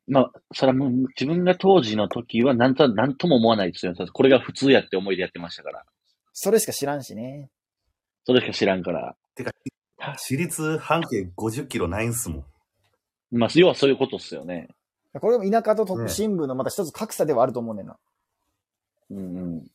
[0.07, 3.93] まあ、それはもう自分が当時の時はなんと、なんとも思わないですよ。
[3.95, 5.85] これが普通やって思いでやってましたから。
[6.33, 7.49] それしか知らんしね。
[8.25, 9.15] それしか知らんから。
[9.33, 9.51] てか、
[9.97, 12.45] 私立半径50キロないんすもん。
[13.31, 14.67] まあ、要はそういうことっすよね。
[15.19, 17.97] これも田舎と都ね心部のまた一つ格差ではあると思うねんな。
[19.09, 19.71] うんうん。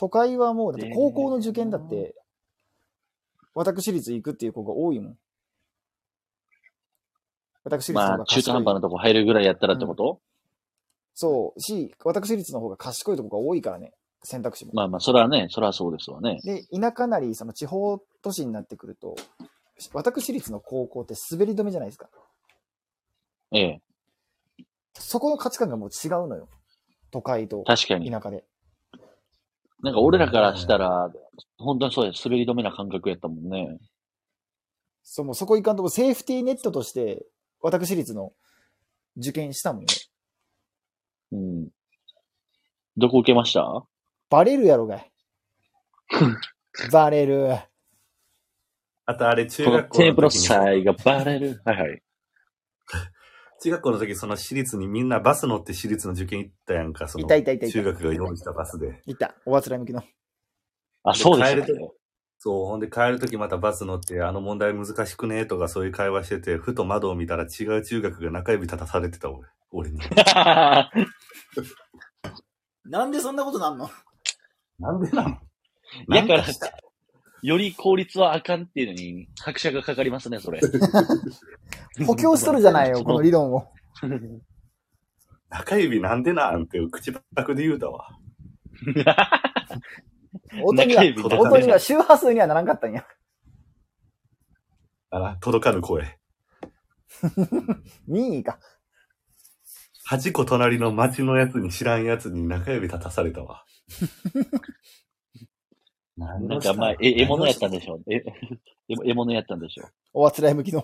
[0.00, 2.14] 都会はもう、だってね高校の受験だって、
[3.52, 5.18] 私立行くっていう子が多いもん。
[7.64, 8.42] 私立の方まあ、中。
[8.42, 10.22] 途半端なとこ入るぐらいやったらってこと、
[11.12, 14.72] そう、し、私立の方が賢いとこが多いからね、選択肢も。
[14.72, 16.38] まあまあ、それはね、それはそうですわね。
[16.44, 19.16] で、田舎なり、その地方都市になってくると、
[19.92, 22.08] 私立の高校って滑り止めじゃないですか。
[23.52, 23.80] ええ、
[24.94, 26.48] そこの価値観がもう違うのよ。
[27.10, 28.10] 都会と確かに。
[28.10, 28.44] 田舎で。
[29.82, 31.10] なんか俺らからしたら、
[31.58, 32.24] 本当にそうです。
[32.28, 33.78] 滑り止めな感覚やったもんね。
[35.02, 37.26] そう、もうそこ行かんとこセーフティーネットとして、
[37.62, 38.32] 私立の
[39.16, 39.86] 受験したもんね。
[41.32, 41.68] うん。
[42.96, 43.84] どこ受けました？
[44.28, 45.12] バレるやろがい。
[46.92, 47.48] バレる。
[49.06, 51.62] あとあれ、中学校テープのの時にさ差異がバレる。
[51.64, 52.02] はいはい。
[53.62, 59.02] 中学校の時、その私立にみんなバス乗って私立の受験行ったやんか、そのいたいたいたいた中学が用意したバスで。
[59.06, 59.34] いた。
[59.44, 60.02] おあつらい向きの。
[61.04, 61.90] あ、そうです帰るね。
[62.38, 70.00] そう、ほんで帰る時またバス乗って、あの問題難しくねとかそういう会話してて、ふと窓を見たら違う中学が中指立たされてた俺、俺に。
[72.86, 73.90] なんでそんなことなんの？
[74.78, 75.36] なんでなの
[76.08, 76.44] だから
[77.42, 80.60] より効率はあかんっていうのに拍車がかかりますね、それ。
[82.06, 83.66] 補強しとるじゃないよ、 この理論を。
[85.48, 88.08] 中指なんでなんて口パクで言うたわ。
[90.64, 91.02] 音には
[91.38, 93.04] 音には周波数にはならんかったんや。
[95.10, 96.18] あら、届かぬ声。
[98.06, 98.60] 任意か。
[100.08, 103.64] 8個隣の町のやつに知らんやつに中指立たされたわ。
[106.20, 108.12] 何なんかまあ、え、獲物やったんでしょう。
[108.12, 110.80] え、え獲物やったんでしょおあつらい向きの。
[110.80, 110.82] う。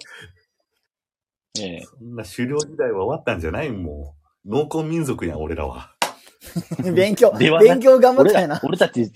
[1.60, 1.82] ええ。
[1.82, 4.48] そんな狩猟時代は終わったんじゃないもう。
[4.48, 5.94] 農耕民族やん、俺らは。
[6.94, 8.54] 勉強、勉強頑張っ俺たんやな。
[8.54, 9.12] ら俺たち、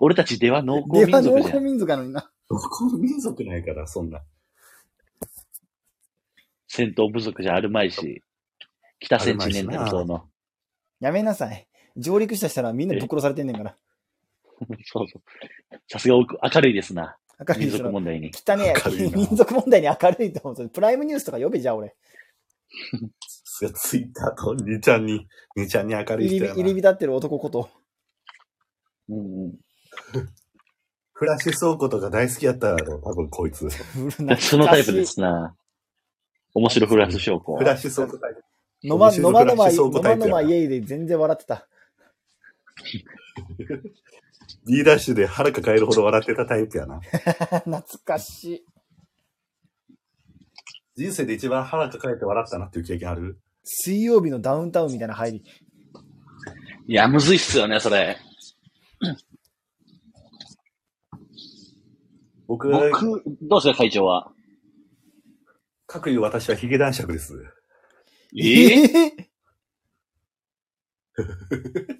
[0.00, 1.64] 俺たちでは農耕では農耕民族じゃん。
[1.64, 2.30] 民族なのにな。
[2.50, 4.22] 農耕民族ないから、そんな。
[6.66, 8.22] 戦闘部族じゃあるまいし。
[9.00, 10.28] 北センチネンタル島の。
[11.00, 11.66] やめなさい。
[11.96, 13.76] 上陸したしたらみんなぶっ殺されてんねんから。
[14.84, 15.22] そうそう。
[15.88, 17.16] さすがおく明るいですな。
[17.38, 18.30] 民明るいその族問題に。
[18.34, 18.74] 汚ね
[19.14, 20.68] 民族問題に明るいと思う。
[20.68, 21.94] プライムニュースとか呼べじゃあ俺。
[23.74, 26.54] ツイッターと兄ちゃんに、兄ちゃんに明るい人やな。
[26.56, 27.68] 入り浸ってる男こと。
[29.08, 29.58] うんうん。
[31.12, 33.68] フラッシュ倉庫とか大好きやったやろ、多分こいつ。
[34.38, 35.04] そのタイプで。
[35.04, 35.54] すな。
[36.54, 37.64] 面白フランス証拠フ。
[37.64, 38.44] ラッシュ倉庫タイプ。
[38.86, 41.66] のま、のまのま、フラッシュ倉庫のまのまイエイで全然笑ってた。
[44.66, 47.00] B ダッシュで腹抱えるほど笑ってたタイプやな。
[47.64, 48.64] 懐かしい。
[50.96, 53.38] 人生で一番腹抱えて笑ったなっていう経験ある？
[53.64, 55.44] 水曜日のダウンタウンみたいな入り。
[56.86, 58.16] いや、むずいっすよね、それ。
[62.46, 64.32] 僕、僕、どうですか、会長は？
[65.86, 67.34] 各いう私はヒゲ男爵です。
[68.36, 69.30] えええ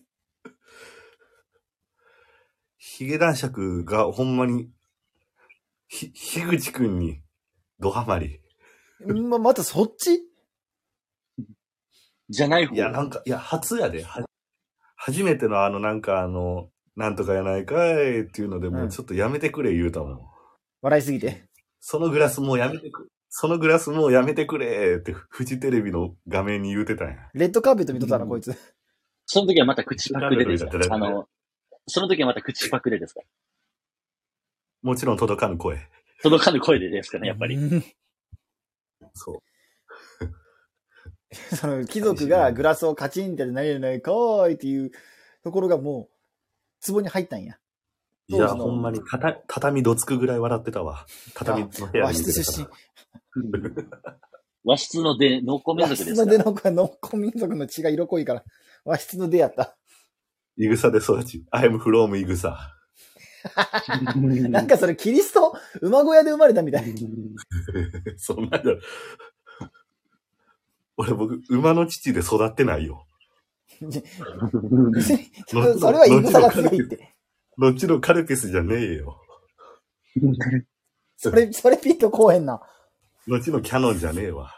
[2.98, 4.70] ヒゲ男爵がほんまに、
[5.86, 7.20] ひ、樋口くんに、
[7.78, 8.40] ドハマり。
[9.06, 10.20] ま、またそっち？
[12.28, 12.74] じゃない方。
[12.74, 14.02] いや、なんか、いや、初やで。
[14.02, 14.26] は
[14.96, 20.18] 初めてのあの、なんかあの、なんとかやないかいっていうので、もうちょっとやめてくれ言うたもん。
[20.82, 21.44] 笑いすぎて。
[21.78, 27.14] そのグラスもうやめてく、そのグラスもうやめてくれって、フジテレビの画面に言うてたんや。
[27.32, 28.58] レッドカーペット見とったな、こいつ。
[29.26, 31.28] その時はまた口パクでですか誰々あの、
[31.88, 33.20] その時はまた口パクでですか？
[34.82, 35.78] もちろん届かぬ声。
[36.22, 37.56] 届かぬ声でですかね、やっぱり。
[37.56, 37.84] うん
[39.14, 39.42] そう。
[41.56, 44.90] その貴族がグラスをカチンって何々ないかーいっていう
[45.42, 46.08] ところがも
[46.88, 47.58] う、壺に入ったんや。
[48.28, 51.06] いや、ほんまに、たた、畳どつくぐらい笑ってたわ。
[51.34, 52.66] 畳の部屋和に室出身。
[54.64, 56.24] 和室の出、農耕民和族ですか？
[56.24, 58.44] 室の出の子は農耕民族の血が色濃いから、
[58.84, 59.76] 和室の出やった。
[60.58, 61.44] いぐさで育ち。
[61.50, 62.74] I am from いぐさ。
[64.50, 66.92] なんかそれキリスト、馬小屋で生まれたみたい。
[68.18, 68.62] そんなん
[70.96, 73.06] 俺僕、馬の乳で育ってないよ。
[75.46, 77.14] そ れそれは言い草が強いって。
[77.56, 79.20] どっちのカルピスじゃねえよ。
[81.16, 82.60] それ、それピッとこうへんな。
[83.28, 84.52] どっちのキャノンじゃねえわ。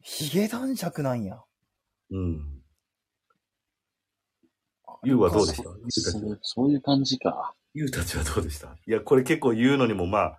[0.00, 1.40] ヒゲ男爵なんや。
[2.10, 2.55] うん。
[5.04, 5.62] ゆうはどうでした？
[5.64, 7.54] そうそういう感じか。
[7.74, 8.68] ゆうたちはどうでした？
[8.86, 10.38] いや、これ結構言うのにもまあ、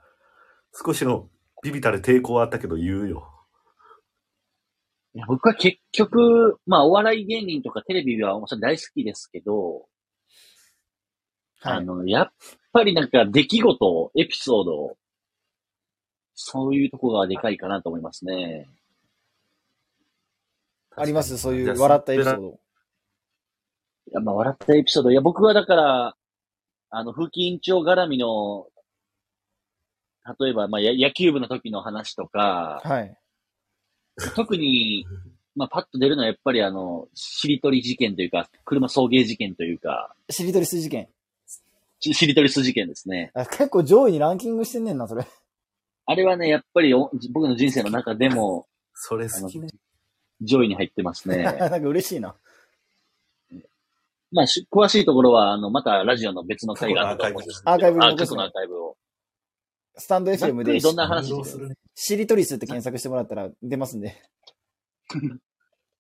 [0.74, 1.30] 少しの
[1.64, 3.28] ビビたる抵抗はあったけど言うよ。
[5.14, 9.86] いや僕は結局、まあ、お笑い芸人とかテレビはそれ大好きですけど、
[11.62, 11.78] はい。
[11.78, 12.32] あの、やっ
[12.72, 14.98] ぱりなんか出来事、エピソード、
[16.36, 18.68] そういうとこがでかいかなと思いますね。
[20.96, 21.38] あります？
[21.40, 22.60] そういう笑ったエピソード。
[24.08, 25.12] いや、まあ、笑ったエピソード。
[25.12, 26.16] いや、僕はだから、
[26.90, 28.68] あの、風紀委員長絡みの、
[30.40, 33.18] 例えば、まあ、や野球部の時の話とか、はい。
[34.36, 35.06] 特に、
[35.56, 41.08] まあ、パッと出るのはやっぱりあの、しりとり事件というか、車送迎事件というか、しりとりす事件。
[42.00, 43.32] ししりとりす事件ですね。
[43.34, 45.26] あ結構上位にランキングしてんねんな、それ。
[46.06, 49.68] あれはね、やっぱりお僕の人生の中でもそれ好きね。
[50.42, 51.44] 上位に入ってますね。
[51.60, 52.36] なんか嬉しいな。
[54.32, 57.62] まあ、し詳しいところは、あの、またラジオの別の回があったと思うんです。
[57.66, 58.98] アーカイブにあ過去のアーカイブを。
[59.96, 61.70] スタンド FM でどんな話運動する？
[61.70, 64.16] ねしりとりすって検索してもらったら出ますんで。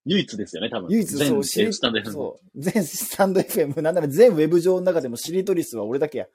[0.06, 0.90] 唯一ですよね、多分。
[0.92, 2.62] 唯一全そう、しりスタンド FM そう。
[2.62, 6.28] 全スタンド FM、なんなら全ウェブ上の中でもしりとり数は俺だけや。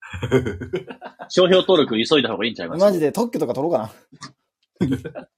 [1.28, 2.80] 商標登録急いだ方がいいんちゃいます？
[2.80, 3.92] マジで特許とか取ろうか
[4.80, 4.88] な。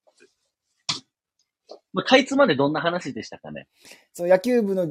[1.92, 3.68] まあ、かいつまでどんな話でしたかね？
[4.14, 4.90] その野球部の、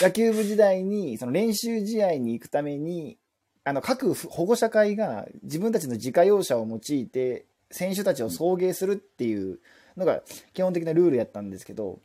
[0.00, 3.18] 野球部時代に、その練習試合に行くために、
[3.64, 9.60] あの、各保護者会が自分たちの自家用車を用いて、選手たちを送迎するっていう
[9.96, 12.00] のが基本的なルールやったんですけど、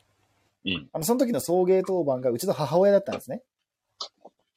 [0.65, 0.89] うん。
[0.93, 3.41] あの、その時の送迎当番がうちの母親だったんですね。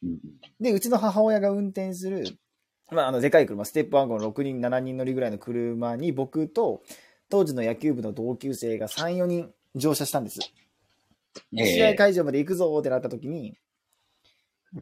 [0.02, 0.18] うん
[0.60, 2.24] で、うちの母親が運転する、
[2.90, 6.82] まあ、あの、でかい車、ステップワゴン6人、7人乗りぐらいの車に僕と、
[7.30, 10.40] 当時の野球部の同級生が3、4人乗車したんです。
[11.56, 13.56] え試合え会場まで行くぞってなった時に、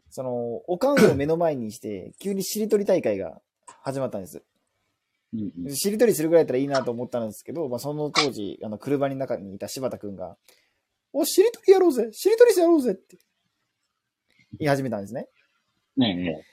[0.09, 3.41] その、おかんを目の前にして、 急にしりとり大会が
[3.81, 4.43] 始まったんです。
[5.75, 10.37] しりとりするぐらいだったらいいなと思ったんですけど、まあ、その当時、あの、車の中にいた柴田くんが、
[11.13, 13.17] お、しりとりやろうぜしりとりやろうぜって
[14.59, 15.27] 言い始めたんですね。
[15.97, 16.43] ね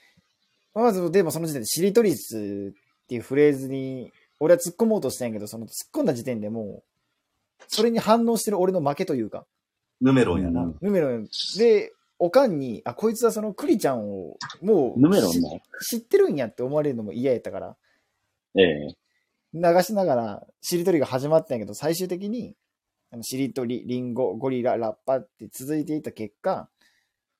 [0.74, 6.82] まず、でもその時点で、しりとりスっていうフレーズに、俺は突っ込もうとしたんやけど、その突っ込んだ時点でも
[7.60, 9.46] う、それに反応してる俺の負けというか、
[10.00, 10.62] ヌメロンやな。
[10.62, 11.26] うんヌメロン
[11.58, 15.60] で、おかんに、あ、こいつはそのクリちゃんを、もう、ヌメロンの。
[15.82, 17.76] 知ってるんやって思われるのも嫌やったから、
[18.54, 18.96] ええ
[19.54, 22.54] 流しながら、しりとりが始まったんやけど、最終的に、
[23.10, 26.68] あのしりとり、リンゴ、ゴリラ、ラッパって続いていった結果、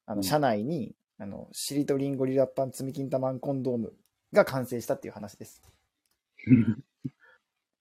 [0.07, 3.95] あの、うん車内に、あの、しりとりんごリラッパン積み金玉ンコンドーム
[4.33, 5.63] が完成したっていう話です。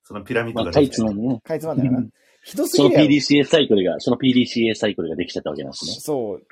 [0.04, 1.42] そのピラミッドができたつまんでね。
[1.44, 2.06] かいつまんだよな。
[2.46, 3.16] ひどすそのぎるやろ。
[3.16, 5.94] PDCA サイクルが、その PDCA サイクルができちゃったわけなんですね。
[5.94, 6.46] そう。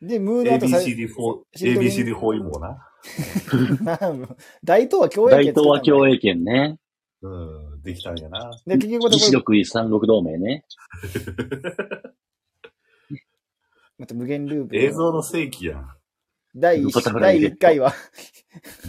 [0.06, 2.88] で、ムードアウトされ ABCD4、しりとり ABCD4 もな。
[4.62, 6.12] 大東は共栄 大東は共栄。
[6.14, 6.78] 栄圏ね。
[7.22, 7.28] う
[7.78, 8.50] ん、できたんやな。
[8.64, 10.64] で、結局これ、西六位三国同盟ね。
[13.98, 14.76] また無限ループ。
[14.76, 15.90] 映像の世紀やん。
[16.54, 17.92] 第バタフライ第1回は、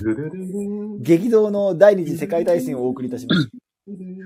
[0.02, 3.49] ルルルル激動の第二次世界大戦をお送りいたします。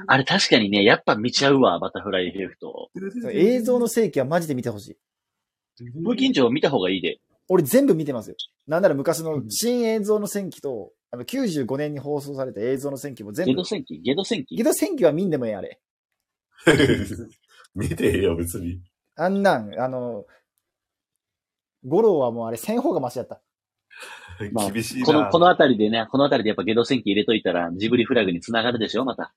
[0.07, 2.91] あれ確かにね、やっぱ見ちゃうわ、バタフライエフェクト。
[3.31, 4.97] 映像の世紀はマジで見てほしい。
[6.03, 7.19] 風緊張見た方がいいで。
[7.49, 8.35] 俺全部見てますよ。
[8.67, 13.63] なんなら昔の新映像の戦記と、あの95年に放送された映像の戦記も全部ゲド。
[13.63, 13.99] 戦記？
[13.99, 14.55] ゲド戦記？
[14.55, 15.79] ゲド戦記は見んでもええあれ。
[17.75, 18.81] 見てええよ、別に。
[19.15, 20.25] あんなん、あの、
[21.85, 23.41] 五郎はもうあれ戦法がマシやった。
[24.51, 25.05] ま あ厳しいな。
[25.05, 29.33] この、このあたりでね、このあたりでやっぱゲド戦記入れといたら、ジブリフラグに繋がるでしょ、また。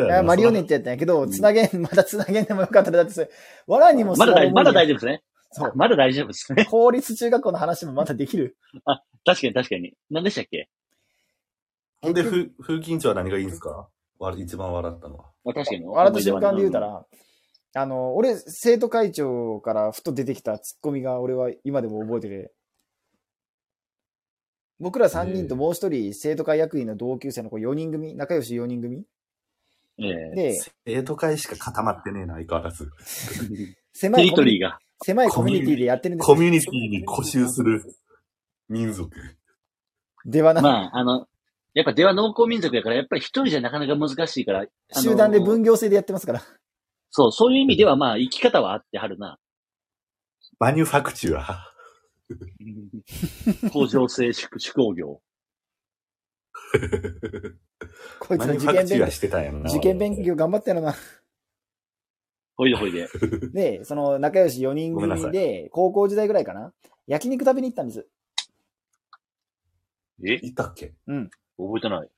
[0.00, 3.30] いそうやなやマリオネットやったんやけど、つなげん、 まだつなげんでもよかったら、だってそれ、
[3.66, 5.22] わらにもまだ大、まだ大丈丈夫ですね。
[5.52, 5.72] そう。
[5.74, 6.64] まだ大丈夫ですね。
[6.66, 8.56] 公立中学校の話もまだできる。
[9.26, 9.94] 確かに確かに。
[10.10, 10.68] 何でしたっけ？
[12.02, 13.88] ほんで、ふ風緊張は何がいいんですか？
[14.18, 15.24] わ一番笑ったのは。
[15.44, 15.84] まあ確かに。
[15.84, 17.04] 笑った瞬間で言うたら、
[17.74, 22.52] あの、俺、生徒会長からふと出てきたツッコミが俺は今でも覚えてて、
[24.80, 29.04] 僕ら3人ともう一人生徒会役員の同級生の子4人組、仲良し4人組
[30.02, 32.90] ええで、生徒会しか固まってねえな、相変わらず。
[33.92, 34.78] 狭テリいコミュニトリーが。
[35.02, 36.34] 狭いコミュニティでやってるんですよ。
[36.34, 37.82] コミュニティに固執する
[38.68, 39.10] 民族。
[40.24, 41.26] ではな、まあ、あの、
[41.72, 44.66] やっぱ出は農耕民族やから、やっぱり一人じゃなかなか難しいから。
[44.92, 46.42] 集団で分業制でやってますから。
[47.10, 49.38] そう、そういう意味ではまあ、生き方はあってはるな。
[50.58, 51.66] マニュファクチュア。
[53.72, 55.20] 工場制宿手工業。
[58.20, 59.70] こいつマの受験勉してたんな。
[59.70, 60.94] 受験勉強頑張ってやろな。
[62.56, 63.08] ほいでほいで。
[63.52, 66.72] で、その仲良し4人組で、高校時代ぐらいかな。
[67.06, 68.06] 焼肉食べに行ったんです。
[70.22, 70.34] え？
[70.42, 70.92] いたっけ？
[71.06, 71.30] うん。
[71.56, 72.08] 覚えてない。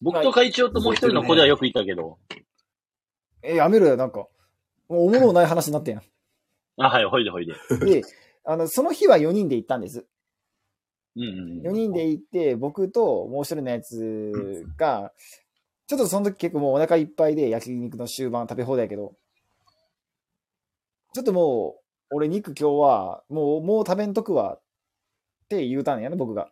[0.00, 2.18] 僕と会長ともう一人の子ではよくいたけど。
[3.42, 4.26] え、やめろよ、なんか。
[4.88, 6.02] もうおもろない話になってんや
[6.78, 7.52] あ、はい、ほいでほいで。
[7.76, 7.80] ん。
[7.80, 8.02] で、
[8.44, 10.06] あの、その日は4人で行ったんです。
[11.16, 15.12] うんうん4人で行って、僕ともう一人のやつが、
[15.86, 19.14] ちょっとその時結構もうお腹いっぱいで焼肉の終盤食べ放題やけど、
[21.14, 21.76] ちょっとも
[22.10, 24.60] う、俺肉今日は、もう、もう食べんとくわっ
[25.48, 26.50] て言うたんやね、僕が。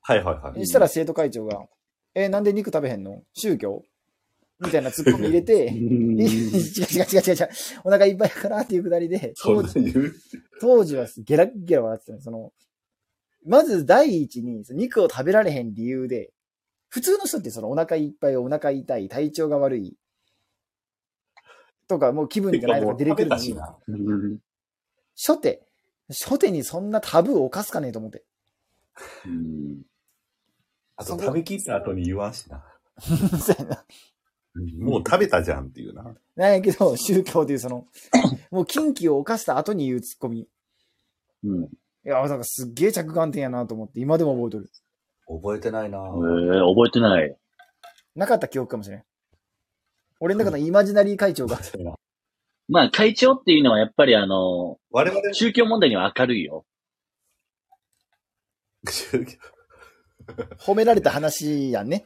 [0.00, 0.60] はいはいはい。
[0.60, 1.66] そしたら生徒会長が、
[2.14, 3.22] え、なんで肉食べへんの？
[3.34, 3.82] 宗教？
[4.60, 6.20] みたいなツッコミ入れて、うん。
[6.20, 7.48] 違う違う違う違う違う、
[7.84, 9.34] お腹いっぱいやからっていうくだりで、
[10.60, 12.20] 当時はゲラッゲラ笑ってたね。
[12.20, 12.52] その、
[13.44, 16.32] まず第一に、肉を食べられへん理由で、
[16.88, 19.96] 普通の人ってそのお腹いっぱい、お腹痛い、体調が悪い、
[21.88, 23.76] とか、もう気分じゃないとか出てくるのに、な。
[23.88, 24.38] うん
[25.14, 25.62] 初手、
[26.08, 28.24] 初手にそんなタブーを犯すかねえと思って。
[29.26, 29.82] うん
[30.96, 32.62] あと食べきった後に言わんしな。
[33.00, 33.84] そうやな
[34.78, 36.14] もう食べたじゃんっていうな。
[36.36, 37.86] なんやけど、宗教というその、
[38.50, 40.40] もう禁忌を犯した後に言うツッコミ。
[40.40, 40.48] い
[41.44, 41.68] うん。
[42.08, 44.70] や、なんかすっげえ着眼点やなと思って、今でも覚えとる。
[45.26, 45.98] 覚えてないな。
[45.98, 47.36] えー、覚えてない。
[48.14, 49.04] なかった記憶かもしれん。
[50.20, 51.58] 俺の中のイマジナリー会長が、
[52.68, 56.64] まあ、会長っていうのはやっぱりあの、我々、宗教問題には明るいよ。
[60.58, 62.04] 褒められた話やんね。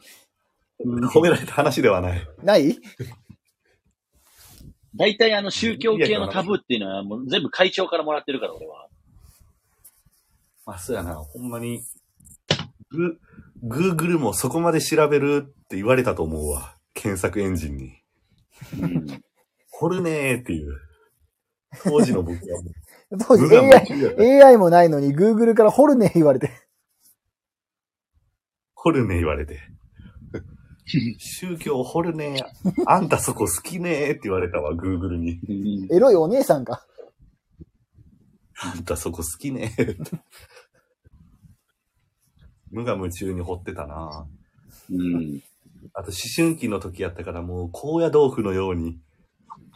[1.13, 2.27] 褒められた話ではない。
[2.43, 2.77] ない？
[4.95, 8.86] 大体あの宗教系のタブーっていうのはもう全部会長からもらってるから、俺は。
[10.67, 11.15] まあ、そうやな。
[11.15, 11.81] ほんまに、
[12.89, 13.17] グ、
[13.63, 16.75] グーグルもそこまで調べるって言われたと思うわ。
[16.93, 17.93] 検索エンジンに。
[18.81, 19.21] うん
[19.79, 20.75] 掘るねーっていう。
[21.83, 22.71] 当時の僕はも
[23.27, 24.41] 当時 AI。
[24.41, 26.51] AI もないのに Google から掘るね言われて。
[28.75, 29.59] 掘るね言われて。
[31.17, 32.43] 宗教掘るね
[32.85, 35.39] あんたそこ好きねーって言われたわ、グーグルに。
[35.47, 36.85] うんエロいお姉さんか。
[38.61, 39.75] あんたそこ好きね。
[42.71, 44.27] 無我夢中に掘ってたな
[44.91, 45.41] うん。
[45.93, 48.99] あと思春期の時やったからもう高野豆腐のように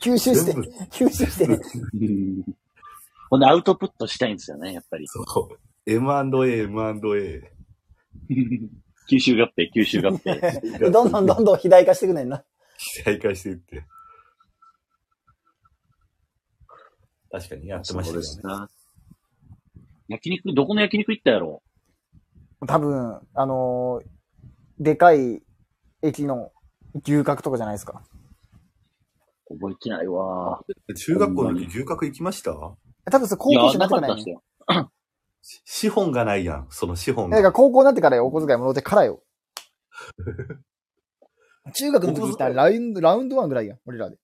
[0.01, 1.45] 吸収して全部、吸収して。
[1.45, 1.51] う
[2.03, 2.43] ん
[3.29, 5.07] ほんでアウトプットしたいんですよね、やっぱり。
[5.07, 5.59] そう。
[5.85, 7.51] M&A、M&A。
[9.09, 10.91] 吸収合併、吸収合併。
[10.91, 12.43] どんどんどんどん肥大化していくねんな。
[13.05, 13.85] 再開していって。
[17.31, 18.43] 確かにやってましたよね。
[18.43, 18.69] な。
[20.09, 21.63] 焼肉、どこの焼肉行ったやろ
[22.67, 24.07] 多分、あのー
[24.79, 25.43] でかい
[26.01, 26.51] 駅の
[27.05, 28.03] 牛角とかじゃないですか。
[29.47, 30.59] 覚えてないわ。
[30.97, 32.51] 中学校の時牛角行きました？
[32.51, 32.77] 多
[33.19, 34.43] 分それ高校生にななってからやねかったっすよ。
[35.43, 37.49] し資本がないやん、その資本だかが。
[37.49, 39.23] ら高校になってからよお小遣いもろてからよ。
[41.73, 44.17] 中学の時行ったらラウンド、ラウンドワンぐらいやん、俺らで。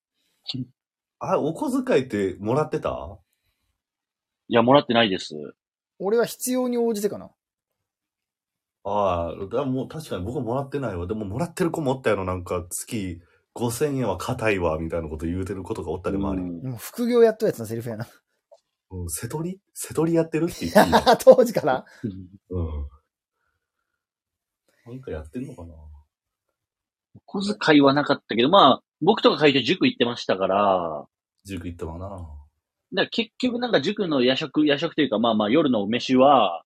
[1.20, 3.18] あ、お小遣いってもらってた？
[4.50, 5.34] いや、もらってないです。
[6.00, 7.32] 俺は必要に応じてかな。
[8.84, 11.08] ああ、だもう確かに僕もらってないわ。
[11.08, 13.20] でももらってる子もおったやろ、なんか月
[13.56, 16.42] 5000円は硬いわ、みたいなこと言うてることがおったでもあり。
[16.42, 18.08] うんもう副業やっとるやつのセリフやな。
[18.90, 21.02] うん、瀬取り瀬取りやってるって言っていいの？
[21.18, 21.84] 当時から？
[22.50, 22.88] うん。
[24.86, 25.74] なんかやってんのかな？
[25.74, 31.06] お小遣いはなかったけど、まあ、僕とか会長塾行ってましたから、
[31.46, 32.08] 塾行ったわな。
[32.10, 32.30] だか
[32.94, 36.64] ら結局なんか塾の夜食、夜食というかまあまあ夜の飯は、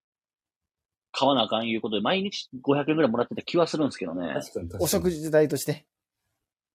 [1.11, 4.34] 買わなあかんいうことで、毎日500円くらいもらってた気はするんですけどね。
[4.34, 4.84] 確かに確かに。
[4.84, 5.86] お食事代として。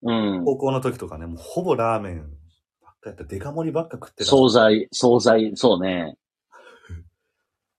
[0.03, 0.43] うん。
[0.45, 2.29] 高校の時とかね、もうほぼラーメン
[2.81, 3.23] ばっかやった。
[3.23, 4.25] デカ盛りばっか食ってた。
[4.25, 6.15] 惣菜、惣菜、そうね。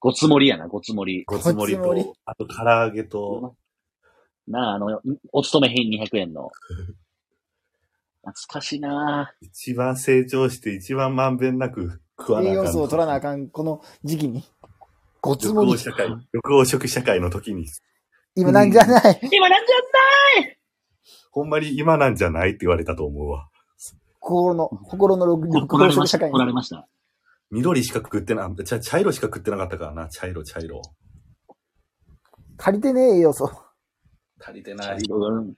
[0.01, 1.24] ごつ盛りやな、ごつ盛り。
[1.24, 3.57] ごつ盛りごつ盛りと、あと唐揚げと、
[4.47, 5.01] なあ、あの、
[5.33, 6.51] お勤め品200円の。
[8.23, 12.64] 懐かしいな一番成長して一番まんべんなく食わな栄あかん。
[12.66, 14.45] 養素を取らなあかん、この時期に。
[15.21, 15.79] ごつ緑盛り。
[15.79, 17.66] 黄社会、緑黄色社会の時に、
[18.35, 19.21] 今なんじゃない？
[19.33, 19.73] 今なんじ
[21.31, 23.49] ほんまに今なんじゃないって言われたと思うわ。
[24.19, 25.89] 心の、心の緑緑怒ら。
[25.89, 26.33] 黄色社会に。
[26.35, 26.89] 怒られました。
[27.51, 30.09] 緑しか食ってな、じゃ茶色しか食ってなかったからな。
[30.09, 30.83] 茶色、茶色。
[32.59, 33.51] 足りてねえ栄養素。
[34.41, 34.99] 足りてない。
[35.09, 35.55] うん。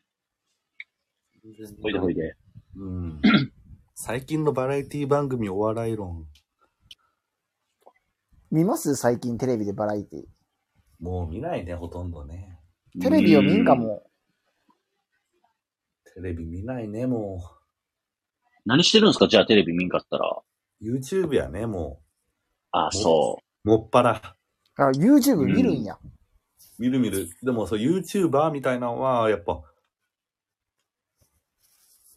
[1.83, 2.37] ほいでほいで。
[2.77, 3.21] うん。
[3.95, 6.27] 最近のバラエティ番組お笑い論。
[8.51, 10.25] 見ます最近テレビでバラエティ？
[11.01, 12.59] もう見ないね、ほとんどね。
[13.01, 14.03] テレビを見んかも。
[16.15, 17.43] テレビ見ないね、も
[18.67, 19.29] 何してるんですか？
[19.29, 20.43] じゃあテレビ見んかったら。
[20.83, 20.85] う。
[20.85, 22.01] YouTube やね、も。
[22.73, 24.37] あ、そうもっぱら。
[24.77, 25.99] あ、YouTube 見るんや。
[26.79, 27.29] 見る見る。
[27.43, 29.63] でも、そう、YouTuber みたいなのは、やっぱ、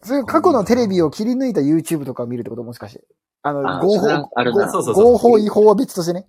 [0.03, 3.03] それ過去のテレビを切り抜いた YouTube とか見るってこともしかして。
[3.41, 6.27] あの、合あそれは法、あるなそうそうそう合法違法は別としてね。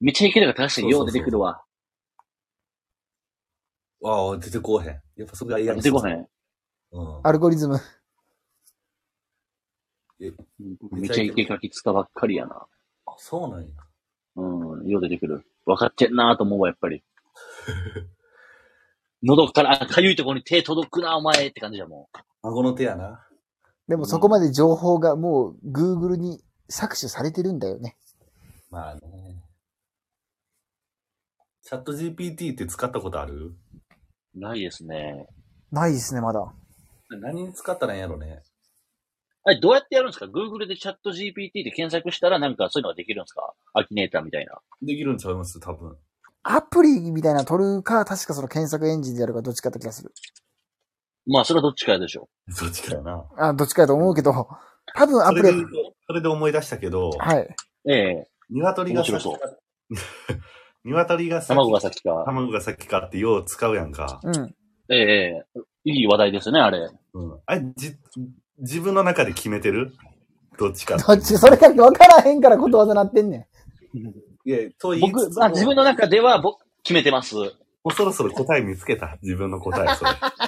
[0.00, 0.04] う。
[0.04, 1.62] めっちゃいけるが確かによう出てくるわ。
[4.04, 5.00] ああ、出てこうへん。
[5.16, 6.26] やっぱそれが嫌出てこへん。
[6.92, 7.20] うん。
[7.22, 7.80] アルゴリズム。
[10.20, 10.28] め
[11.06, 12.66] っちゃいけかきつかばっかりやな。
[13.06, 13.68] あ、そうなんや。
[14.36, 15.44] うん、よう出てくる。
[15.64, 17.02] 分かってんなと思うわ、やっぱり。
[19.22, 22.08] 喉から、あかゆいところに手届くな、お前って感じだも
[22.48, 23.26] 孫の手やな。
[23.86, 27.96] でもそこまで情報がもう Google に搾取されてるんだよね。
[28.70, 29.00] まあね。
[31.62, 33.54] チャット GPT って使ったことある？
[34.36, 34.40] ん。
[34.40, 35.26] ないですね。
[35.70, 36.52] ないですね、まだ。
[37.10, 38.42] 何に使ったらいいんやろね。
[39.44, 43.54] あれ、どうやってやるんですか ?Google でチャット GPT で検索したらなんかそういうのができるんですか？
[43.72, 44.58] アキネーターみたいな。
[44.82, 45.58] できるんちゃいます？
[45.60, 45.96] 多分。
[46.42, 50.12] アプリみたいなの取るか、確かその検索エンジンでやるかどっちかって気がする。
[51.28, 53.24] まあ、それはどっちかでしょそっちかやな。
[53.36, 54.32] あ、どっちかやと思うけど、
[54.94, 55.66] 多分アプリそれで、
[56.06, 57.42] それで思い出したけど、はい。
[57.42, 57.92] う。
[57.92, 59.38] ええ鶏が先か。
[60.84, 62.24] 鶏が先卵が先か。
[62.26, 64.20] 卵が先かってよう使うやんか。
[64.24, 64.54] うん。
[64.90, 65.44] ええ
[65.84, 66.90] いい話題ですね、あれ。
[67.14, 67.40] うん。
[67.44, 67.94] あれ、じ、
[68.58, 69.92] 自分の中で決めてる？
[70.58, 70.96] どっちか。
[70.96, 73.48] どっち、それだけ分からへんからことわざなってんね
[73.94, 74.00] ん。
[74.48, 77.34] いや、と言いつつ僕、あ自分の中では僕、決めてます。
[77.36, 77.42] も
[77.84, 79.18] うそろそろ答え見つけた。
[79.22, 80.10] 自分の答え、それ。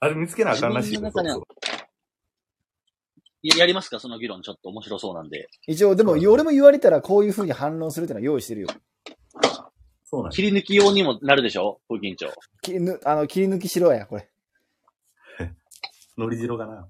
[0.00, 0.90] あれ見つけなあかんらし
[3.42, 4.00] いややりますか？
[4.00, 5.48] その議論ちょっと面白そうなんで。
[5.68, 8.68] 一応、でも、俺も言われたらこういう風に反論するってのは用意してるよ。
[10.04, 11.80] そうなんや切り抜き用にもなるでしょ？
[11.86, 12.32] 副緊張。
[12.62, 14.28] 切りぬ、あの、切り抜きしろや、これ。
[16.18, 16.88] のり汁がな。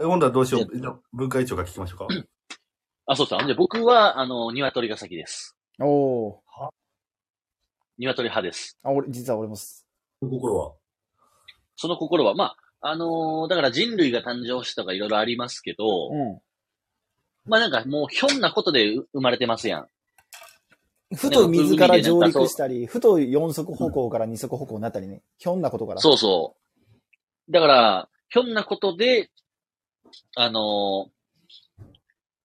[0.00, 0.78] え、今度はどうしよう？
[0.78, 2.06] じゃあ文化委員長が聞きましょうか。
[3.06, 3.38] あ、そうさ。
[3.38, 5.56] じゃあ僕は、あの、鶏が先です。
[5.80, 6.42] おお
[7.98, 8.78] 鶏派です。
[8.84, 8.88] ー。
[8.88, 9.56] あ、俺、実は俺も
[10.20, 10.28] す。
[10.28, 10.72] 心は。
[11.76, 16.42] その心は、まあ、あのーだから人類が誕生したとかいろいろありますけど、う
[17.46, 19.82] まあなんかもうひょんなことでう生まれてますやん。
[19.82, 19.86] ん。
[21.16, 25.22] ふと水から上陸したり、ふと四足歩行から二足歩行になったりね。
[25.38, 26.00] ひょんなことから。
[26.00, 26.56] そうそ
[27.48, 27.52] う。
[27.52, 29.30] だから、ひょんなことで、
[30.36, 31.10] あのー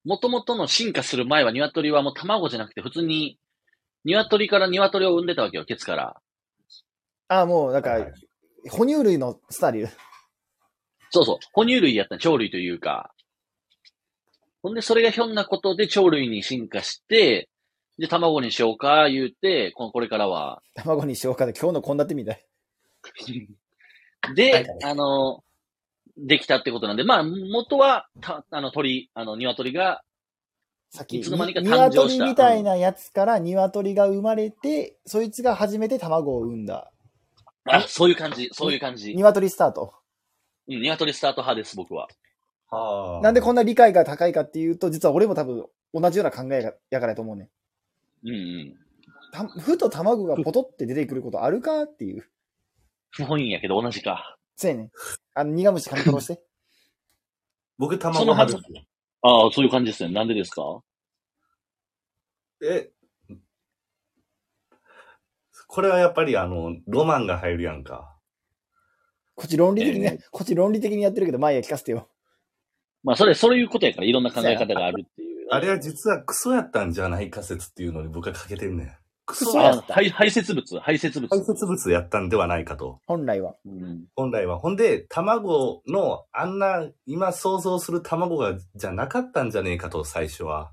[0.07, 3.39] 元々の進化する前は鶏はもう卵じゃなくて普通に、
[4.03, 6.21] 鶏から鶏を産んでたわけよ、ケツから。
[7.27, 8.13] あ、もう、なんかはい、
[8.69, 9.89] 哺乳類のスタイル。
[11.09, 11.37] そうそう。
[11.53, 13.11] 哺乳類やった鳥類というか。
[14.61, 17.49] ほんで、それがひょんなことで鳥類に進化して、
[17.97, 20.61] で、卵にしようか、言うて、ここれからは。
[20.75, 22.45] 卵にしようかで今日の献立みたい。
[24.35, 25.43] で、はいあの、
[26.17, 30.01] できたってことなんで、まあ、元は、た、あの、鳥、あの、鶏が、
[30.89, 36.91] さっき、いつの間にかに誕生した鶏みたいなやつから鶏が生まれて、そいつが初めて卵を産んだ。
[37.65, 39.13] あ、そういう感じ、そういう感じ。
[39.15, 39.93] 鶏スタート？
[40.67, 42.07] うん、鶏スタート派です、僕は。
[42.69, 43.21] はあ。
[43.21, 47.49] なんでこんな理解が高いかっていうと、実は俺も多分同じような考えがやからやと思うね。
[48.23, 48.75] うんうん。
[49.31, 52.27] たふと卵がポトって出てくることあるかっていう。
[53.11, 54.37] 不本意やけど同じか。
[54.55, 54.91] そうやね。
[55.33, 56.41] あの、苦虫噛み殺して。
[57.77, 58.81] 僕、卵派ですよ。
[59.21, 60.13] ああ、そういう感じですね。
[60.13, 60.81] なんでですか？
[62.63, 62.89] え、
[65.75, 68.15] これはやっぱりあの、ロマンが入るやんか。
[69.35, 72.07] こっち論理的に、えこっち論理的にやってるけど、前や聞かせてよ。
[73.03, 75.47] まあ、それ、そういうことやから、いろんな考え方があるっていう。
[75.49, 78.97] あれは実はクソやったんじゃないか説っていうのに僕はかけてんねん。
[79.25, 81.27] クソややあ排排泄物、排泄物。
[81.27, 83.01] 排泄物やったんではないかと。
[83.05, 83.57] 本来は。
[83.65, 84.05] うん。
[84.15, 84.59] 本来は。
[84.59, 90.71] ほんで、卵の、あんな、今想像する卵が、じゃなかったんじゃねえかと、最初は。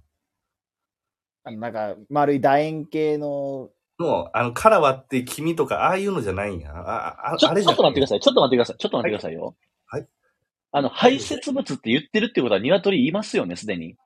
[1.43, 3.71] あの、なんか、丸い楕円形の、
[4.03, 6.71] の、あの、殻割って黄身とか、ああいうのじゃないんや。
[6.75, 8.21] あ、あちょ、あれじゃちょっと待ってください。
[8.21, 8.77] ちょっと待ってください。
[8.77, 9.57] ちょっと待ってくださいよ。
[9.87, 10.07] はい。
[10.73, 13.97] あの、排泄物って言ってるってことは鶏いますよね、すでに。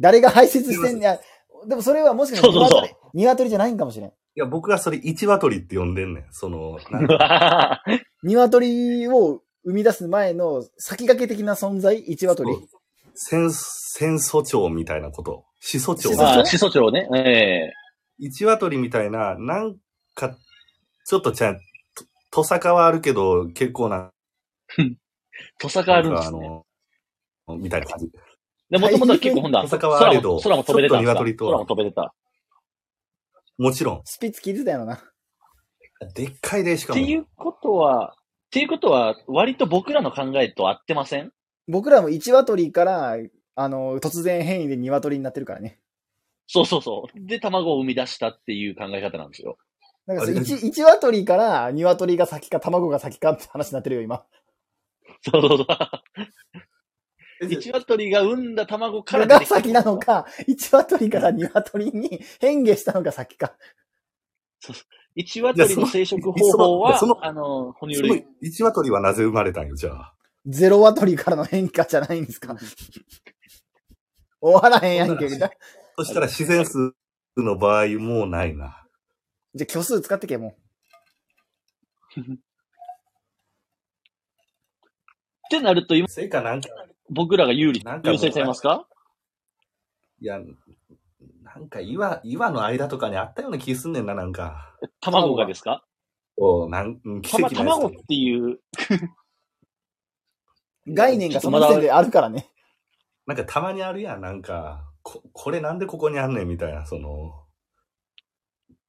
[0.00, 1.20] 誰が排泄してんねや。
[1.68, 2.80] でもそれはもしかしたらそうそうそう
[3.14, 4.08] 鶏鶏じゃないんかもしれん。
[4.08, 6.24] いや、僕はそれ、一羽鳥って呼んでんねん。
[6.30, 7.82] その、なんか
[8.24, 12.50] 鶏を生み出す前の先駆け的な存在、一羽鳥。
[13.14, 15.44] 戦、戦争長みたいなこと。
[15.60, 16.10] 始祖長。
[16.10, 17.08] 始祖まあ、始祖鳥ね。
[17.14, 17.72] ええ
[18.18, 19.76] 一話取りみたいな、なん
[20.14, 20.36] か、
[21.06, 21.60] ちょっとちゃん、と、
[22.30, 24.10] とさかはあるけど、結構な、
[25.58, 26.62] トサカあるんですね。
[27.58, 28.10] みたいな感じ。
[28.70, 32.14] で、もともと結構ほんだトサカはあれど、空も飛べてた鶏と空も飛べてた。
[33.58, 34.02] もちろん。
[34.04, 35.02] スピッツ聞いてたよな。
[36.14, 37.00] でっかいでしかも。
[37.00, 41.32] っていうことは、っていうことは、割と僕らの考えと合ってません？
[41.68, 43.16] 僕らも1羽鳥から、
[43.56, 45.78] あの、突然変異で2羽鳥になってるからね。
[46.46, 47.26] そうそうそう。
[47.26, 49.56] で、卵を生み出したっていう考え方なんですよ。
[50.06, 54.24] なんかあれ 1, 一羽鳥から2羽鳥が先か卵が先かって話になってるよ、今。
[55.22, 55.66] そうそうそう。
[57.42, 63.56] え一羽鳥が産んだ卵かこられが先なのか、1羽鳥から2羽鳥に変化したのが先か。
[65.14, 68.26] 一羽鳥の生殖方法はその、あの、哺乳類。
[68.40, 70.14] 一羽鳥はなぜ生まれたんよ、じゃあ。
[70.46, 72.56] 0羽鳥からの変化じゃないんですか。
[74.40, 75.50] 終わらへんやんけ、みたいな。
[75.96, 76.92] そしたら自然数
[77.36, 78.86] の場合もうないな。
[79.54, 80.56] じゃあ、虚数使ってけ、も
[85.46, 86.68] ってなると、今、せいかなんか、
[87.10, 88.86] 僕らが有利なん、か優勢されますか？
[90.20, 90.40] いや、
[91.42, 94.74] なんか岩、岩の間とかにあったような気すんねんな、なんか。
[95.00, 95.84] 卵がですか？
[96.36, 98.58] おなんうん奇たま跡卵っていう、
[100.86, 100.94] う。
[100.94, 102.48] 概念がその時点であるからね。
[103.26, 107.44] なんかたまにあるやん、なんか、こ、これなんでここにあんねんみたいな、その、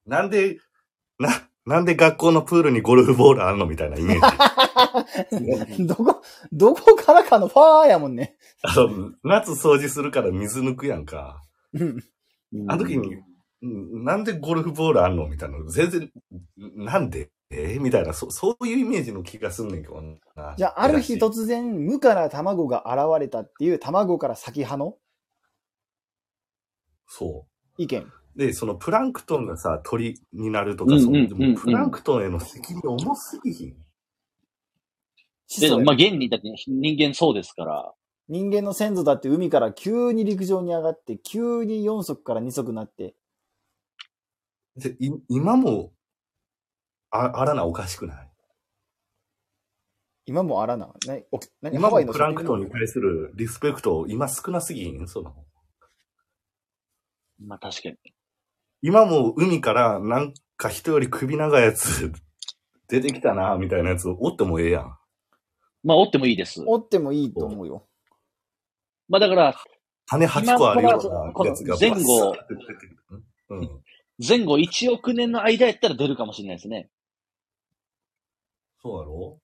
[0.07, 0.57] なんで、
[1.19, 1.29] な、
[1.65, 5.85] なんで学校のプールにゴルフボールあんのみたいなイメージ。
[5.85, 8.37] どこ、どこからかのファーやもんね。
[8.61, 11.41] あの、夏掃除するから水抜くやんか。
[11.73, 11.97] うん。
[12.67, 15.57] あの時に、うんなんでゴルフボールあんのみたいな。
[15.69, 16.11] 全然、
[16.75, 17.31] なんで？
[17.49, 20.01] えーみたいな、そ、そういうイメージの気がすんねんけど
[20.35, 20.55] な。
[20.57, 24.97] じゃあ、ある日突然、無から卵が現れたっていう卵から先派の？
[27.07, 27.45] そ
[27.77, 28.01] 意見。
[28.01, 28.11] う。
[28.37, 33.75] で、そのプランクトンがさ、鳥になるとか、うんうんそのうんうんでもプランクトンへの責任重すぎひん。
[35.59, 37.93] でも、まあ、現に、だって人間そうですから。
[38.27, 43.13] 人間の先祖だって海から急に陸上に上がって、急に4足から2足になって、
[44.75, 45.93] で、い今も、
[47.11, 48.29] あ、あらなおかしくない？
[50.25, 50.87] 今もあらな。
[51.05, 51.75] なお何？
[51.75, 55.07] 今もプランクトンに対するリスペクト、今少なすぎん？
[55.07, 55.35] その。
[57.39, 57.97] まあ、確かに。
[58.81, 62.11] 今も海からなんか人より首長いやつ
[62.87, 64.97] 出てきたな、みたいなやつおってもええやん。
[65.83, 66.63] まあ、折ってもいいです。
[66.65, 67.87] おってもいいと思うよ。
[69.07, 69.55] まあ、だから、
[70.07, 71.95] 羽8個あるようなやつが前後
[72.31, 73.23] バサッて出てくる。
[73.49, 73.83] うん。
[74.27, 76.89] 前後1億年の間やったら出るかもしれないですね。
[78.81, 79.39] そうやろ？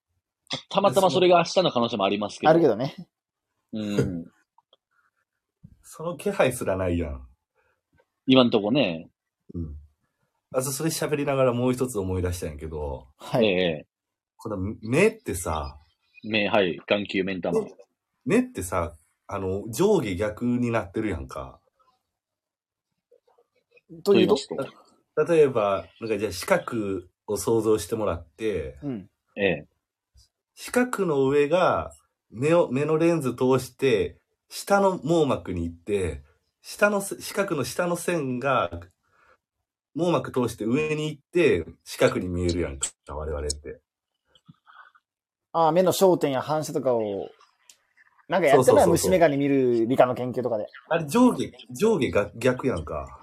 [0.70, 2.50] たまたまそれが明日の可能性もありますけど。
[2.52, 2.96] あるけどね。
[3.74, 4.26] うん。
[5.82, 7.28] その気配すらないやん。
[8.26, 9.10] 今んとこね。
[9.54, 9.76] うん。
[10.54, 13.46] あとそれ喋りながらもう一つ思い出したんやけど、はい。
[13.46, 13.86] ええ
[14.38, 15.78] この目ってさ、
[16.24, 16.80] 目、はい。
[16.88, 17.60] 眼球、目ん玉。
[18.26, 18.96] 目ってさ、
[19.28, 21.60] あの、上下逆になってるやんか。
[23.90, 25.26] というと言いますと。
[25.26, 29.10] 例えば、なんかじゃあ四角を想像してもらって、うん。
[29.36, 29.68] ええ。
[30.56, 31.92] 四角の上が
[32.30, 34.18] 目を、目のレンズ通して、
[34.50, 36.24] 下の網膜に行って、
[36.62, 38.70] 下のせ、四角の下の線が、
[39.96, 43.82] 網膜通して上に行って、四角に見えるやんか、我々って。
[45.54, 47.30] ああ、目の焦点や反射とかを、
[48.30, 50.68] なんかやってないそうそうそうそう虫眼鏡見る理科の研究とかで。
[50.88, 53.20] あれ上下、上下が逆やんか。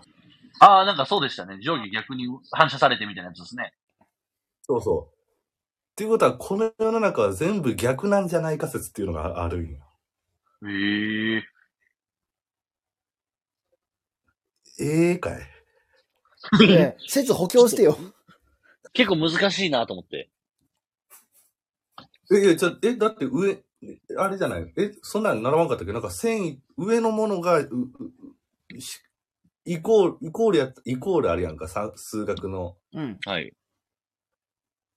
[0.61, 1.59] ああ、なんかそうでしたね。
[1.63, 3.73] 上下逆に反射されてみたいなやつですね。
[4.63, 5.15] そうそう。
[5.15, 9.79] っていうことは、この世の中は全部逆なんじゃないか説っていうのがあるんよ。
[10.69, 11.43] へえ。
[14.81, 15.43] ええかい。
[16.59, 17.99] で説補強してよ。
[18.93, 20.31] 結構難しいなと思って。
[22.33, 23.63] え、いや、じゃ、え、だって上、
[24.19, 24.73] あれじゃない？
[24.77, 25.93] え、そんなん習わんかったっけ？
[25.93, 27.69] なんか線、上のものが、う、
[28.75, 29.01] うし
[29.65, 32.77] イコール、イコールや、イコールあるやんか、さ数学の。
[32.95, 33.19] うん。
[33.25, 33.53] はい。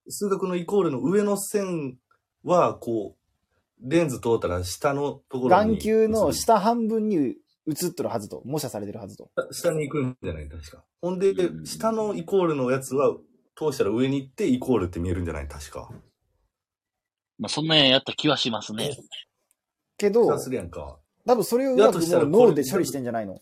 [0.07, 1.97] 数学のイコールの上の線
[2.43, 5.75] は、こう、レンズ通ったら下のところに。
[5.75, 7.35] 眼球の下半分に
[7.67, 8.41] 映っとるはずと。
[8.45, 9.29] 模写されてるはずと。
[9.51, 10.49] 下に行くんじゃない？
[10.49, 10.83] 確か。
[11.01, 13.15] ほんでう、ん下のイコールのやつは、
[13.55, 15.47] 通したら上に行ってイコールって見えるんじゃない？
[15.47, 15.89] 確か。
[17.37, 18.91] まあ、そんなんやった気はしますね。
[19.97, 20.99] けど気が、するやんか。
[21.27, 23.41] 多分それをうだまくとしたらこれもう脳で処理してんじゃないの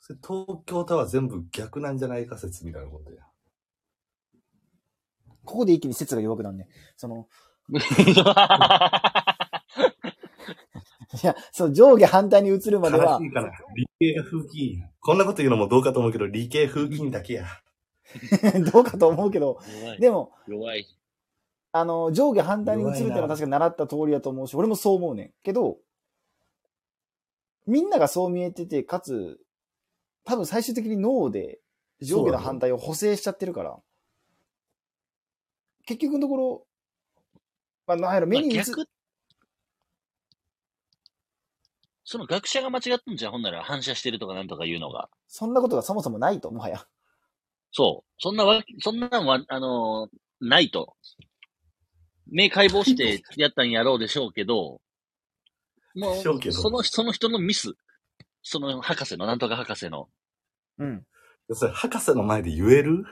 [0.00, 3.22] それ東京タワー全部逆なんじゃないか説みたいなことや。
[5.44, 6.68] ここで一気に説が弱くなんね。
[6.96, 7.28] その、
[11.22, 13.50] いや、そう、上下反対に移るまでは悲し、いかな。
[13.74, 14.84] 理系が風紀委員。
[15.00, 17.46] こんなこと言うのもどうかと思うけど、理系風紀委員だけや。
[18.72, 19.60] どうかと思うけど。
[19.98, 20.86] でも、弱い。
[21.72, 25.32] あの、上下反対に移るっていうのは確かに習った通りだと思うし、俺もそう思うねん。
[25.42, 25.78] けど、
[27.66, 29.40] みんながそう見えてて、かつ、
[30.24, 31.60] 多分最終的に脳で
[32.00, 33.78] 上下の反対を補正しちゃってるから、
[35.86, 36.66] 結局のところ、
[37.86, 38.86] まあ、なんやろ、まあ目に映逆、
[42.04, 45.08] その学者が間違ったんじゃん、ほんなら反射してるとかなんとか言うのが。
[45.28, 46.84] そんなことがそもそもないと、もはや。
[47.70, 48.10] そう。
[48.18, 50.96] そんなわけ、そんなんは、あのーないと。
[52.26, 54.80] 目解剖してやったんやろうでしょうけど、
[55.94, 57.74] もう、その、その人のミス。
[58.42, 60.08] その博士の、なんとか博士の。
[60.78, 61.04] うん。
[61.52, 63.04] それ、博士の前で言える？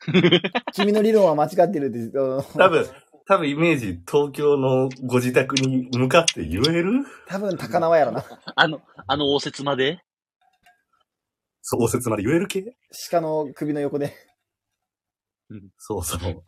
[0.74, 2.18] 君の理論は間違ってるって、
[2.58, 2.86] 多分、
[3.26, 7.04] 多分イメージ、東京のご自宅に向かって言える？
[7.28, 8.24] 多分高輪やろな。
[8.56, 10.02] あの、あの応接まで？
[11.62, 12.76] 創設まで言える系？
[13.10, 14.12] 鹿の首の横で。
[15.78, 16.42] そうそう。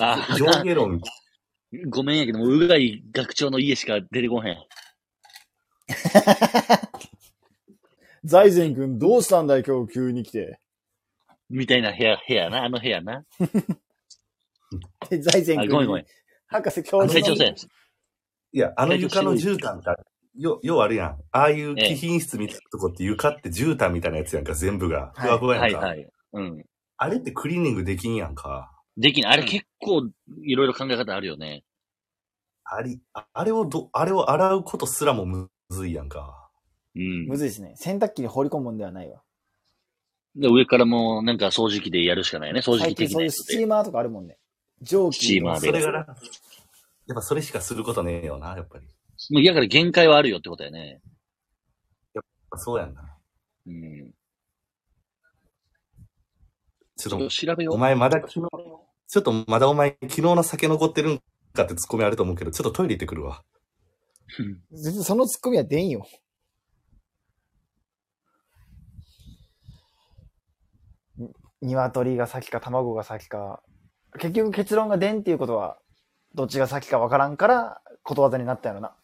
[0.00, 1.00] あ上下論、
[1.88, 4.56] ごめんやけども、うがい学長の家しか出てこへん。
[8.24, 10.60] 財前くんどうしたんだい今日急に来て。
[11.50, 13.24] みたいな部屋、部屋な、あの部屋な。
[15.10, 16.06] で財前あ、くんにごめんごめん。
[16.46, 17.54] 博士教授の成長せん。
[18.52, 19.90] いや、あの床の絨毯って、
[20.38, 21.18] よ、ようあるやん。
[21.32, 25.12] ああいう貴賓室みたいなとこって床って絨毯みたいなやつやんか、全部が。
[25.16, 25.78] ふわふわやんか。
[25.78, 26.08] はいはい。
[26.32, 26.64] うん。
[26.96, 28.70] あれってクリーニングできんやんか。
[28.96, 29.32] できない。
[29.34, 30.08] あれ結構、
[30.42, 31.64] いろいろ考え方あるよね。
[32.64, 36.50] あり、ああれをど、あれを洗うことすらもむずいやんか。
[36.94, 37.26] うん。
[37.26, 37.74] むずいですね。
[37.76, 39.22] 洗濯機に放り込むもんではないわ。
[40.34, 42.60] で、上からもうなんか掃除機でやるしかないね。
[42.60, 43.64] 掃除機的そういうスチなやつで。
[43.64, 44.36] ーマーとかあるもんね。
[44.82, 45.16] 蒸気。
[45.16, 46.16] スチーマーでそれがな、やっ
[47.14, 48.86] ぱそれしかすることねえよな、やっぱり。
[49.30, 51.00] もうだから限界はあるよってことやね。
[52.56, 53.18] そうやんな。
[53.66, 54.12] うん。
[56.96, 57.74] ちょっと調べよう。
[57.74, 61.22] お前まだ昨日、ちょっとまだお前昨日の酒残ってるん
[61.52, 63.42] かってツッコミあると思うけど、ちょっとトイレ行ってくるわ。
[64.38, 66.06] うん全然そのツッコミは出んよ。
[71.60, 73.62] に鶏が先か卵が先か。
[74.18, 75.78] 結局結論が出んっていうことは、
[76.34, 78.94] どっちが先かわからんから、ことわざになったやろな。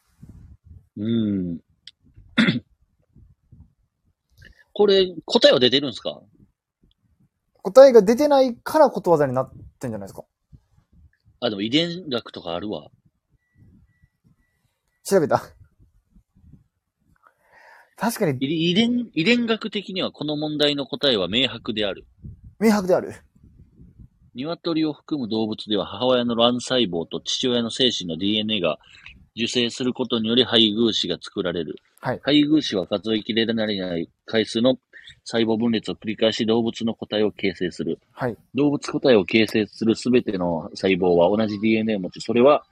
[0.97, 1.61] うん。
[4.73, 6.21] これ、答えは出てるんですか？
[7.63, 10.25] 答えが出てないからことわざになってんじゃないですか。
[11.41, 12.91] あ、でも遺伝学とかあるわ。
[15.05, 15.43] 調べた
[17.97, 22.07] 確かに遺遺伝、遺伝学的にはこの問題の答えは明白である。
[22.59, 23.15] 明白である。
[24.35, 28.79] 鶏を含む動物では母親の卵細胞と父親の精子の DNA が
[29.37, 31.77] 受精することにより配偶子が作られる。
[32.01, 34.77] はい配偶子は数えきれない回数の
[35.25, 37.99] 細胞分裂を繰り返し動物の個体を形成する。
[38.13, 38.37] はい。
[38.55, 42.65] 動物個体を形成するすべての細胞は同じ DNA を持ち、それは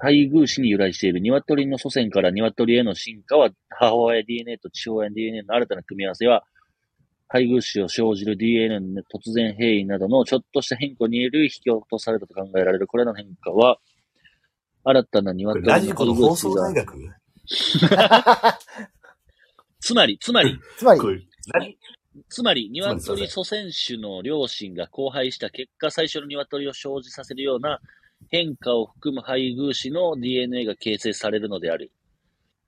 [0.00, 1.20] 配偶子に由来している。
[1.20, 6.44] 鶏の祖先から鶏への進化は、母親 DNA と父親 DNA の新たな組み合わせは、
[7.32, 12.88] 配偶子を生じる DNA の突然変異などのちょっとした変化により引き落とされたと考えられる。
[12.88, 13.78] これらの変化は、
[14.82, 16.94] 新たなこ鶏れラジコの放送が大、学
[19.80, 20.94] つまり、 つまり、つま
[21.64, 21.78] り？
[22.28, 27.80] つまり、鶏祖先種の両親が交配した結果、最初の鶏を生じさせるような
[28.28, 31.92] 変化を含む配偶子の DNA が形成されるのである。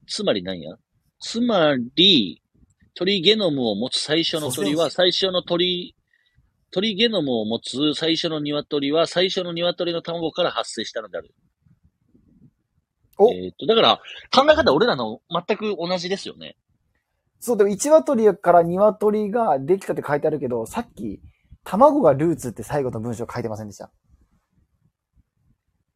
[0.06, 0.76] つまり何や？
[1.20, 2.41] つまり、
[2.94, 5.96] 鳥ゲノムを持つ最初の鳥は、最初の鳥、
[6.70, 11.34] 鳥ゲノムを持つ最初の鶏は、最初の鶏の卵から発生したのである。
[13.18, 14.00] おえっ、と、だから、
[14.34, 16.56] 考え方俺らの全く同じですよね。
[17.40, 21.20] そう、でも一羽鳥から鶏ができたって書いてあるけど、さっき、
[21.64, 23.90] 卵がルーツって最後の文章書いてませんでした？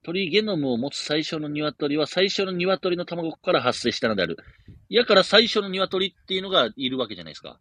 [0.06, 4.36] 鳥ゲノムを持つ最初の鶏は最初の鶏の卵から発生したのである。
[4.88, 7.58] やから最初の鶏っていうのがいるわけじゃないですか。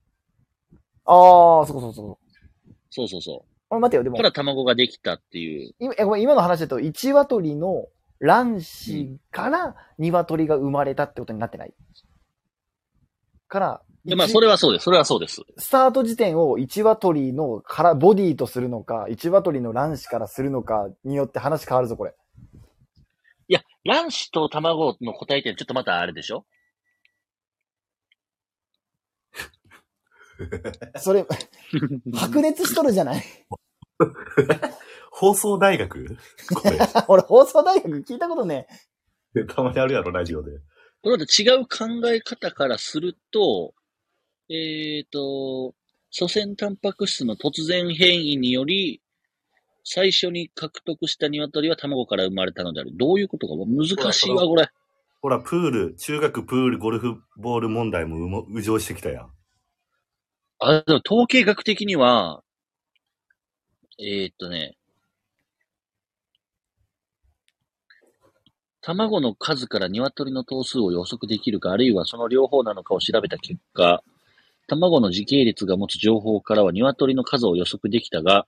[1.06, 2.72] ああ、そうそうそう。
[2.92, 4.12] そうそうそあ待てよ、でう。
[4.12, 5.74] もか、ら卵ができたっていう。
[5.80, 7.88] 今えごめん今の話だと、一羽鳥の
[8.20, 11.74] 卵子から鶏が生まれたってことになってない。
[13.48, 14.84] から、でまあ、一それはそうです。
[14.84, 15.42] それはそうです。
[15.58, 22.14] スタート時点を一羽鳥のから、ボディとするのか、一羽鳥の卵子からするのかによって話変わるぞ、これ。
[23.86, 26.46] 卵子と卵の答えってちょっとまたあれでしょ？
[30.98, 31.26] それ、
[32.14, 33.24] 白熱しとるじゃない？
[35.12, 36.18] 放送大学？
[36.54, 36.78] これ。
[37.08, 38.68] 俺、放送大学聞いたことね
[39.56, 40.52] たまにあるやろ、ラジオで。
[41.02, 43.74] これまた違う考え方からすると、
[44.50, 45.74] えっ、と、
[46.10, 49.02] 祖先タンパク質の突然変異により、
[49.88, 52.90] 最初に獲得した鶏は卵から生まれたのである。
[52.96, 53.54] どういうことか？
[53.56, 54.68] 難しいわ、これ。
[55.22, 59.32] ほら、プール、中学プールゴルフボール問題もう上してきたやん。
[60.60, 62.42] あ、でも統計学的には、
[64.00, 64.76] えーっとね、
[68.82, 74.04] 卵の数から鶏の頭数を予測できるか、あるいはその両方なのかを調べた結果、
[74.68, 78.48] 卵の時系列が持つ情報からは鶏の数を予測できたが、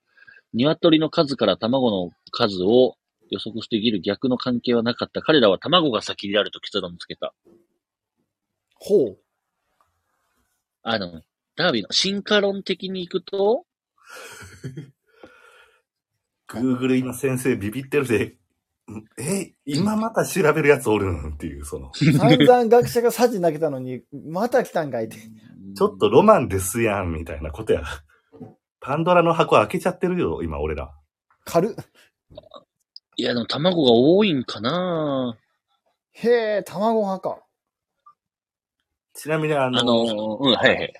[0.53, 2.95] 鶏の数から卵の数を
[3.29, 5.21] 予測できる逆の関係はなかった。
[5.21, 7.33] 彼らは卵が先であると結論つけた。
[8.75, 9.17] ほう。
[10.83, 11.21] あの、
[11.55, 13.65] ダービーの進化論的に行くと、
[16.47, 18.37] Google 今先生ビビってるで、
[19.17, 25.17] え、今また調べるやつおるんっていう、その、散々学者がサジ投げたのに、また来たんかいって。
[25.75, 27.83] ちょっとロマンですやん、みたいなことや。
[28.88, 30.95] パンドラの箱開けちゃってるよ、今俺ら。
[31.43, 31.75] 軽っ。
[33.17, 35.38] いや、でも卵が多いんかな
[36.13, 36.29] へ
[36.59, 37.43] え、卵派か。
[39.13, 40.93] ちなみにあの、あの、うん、はいはい。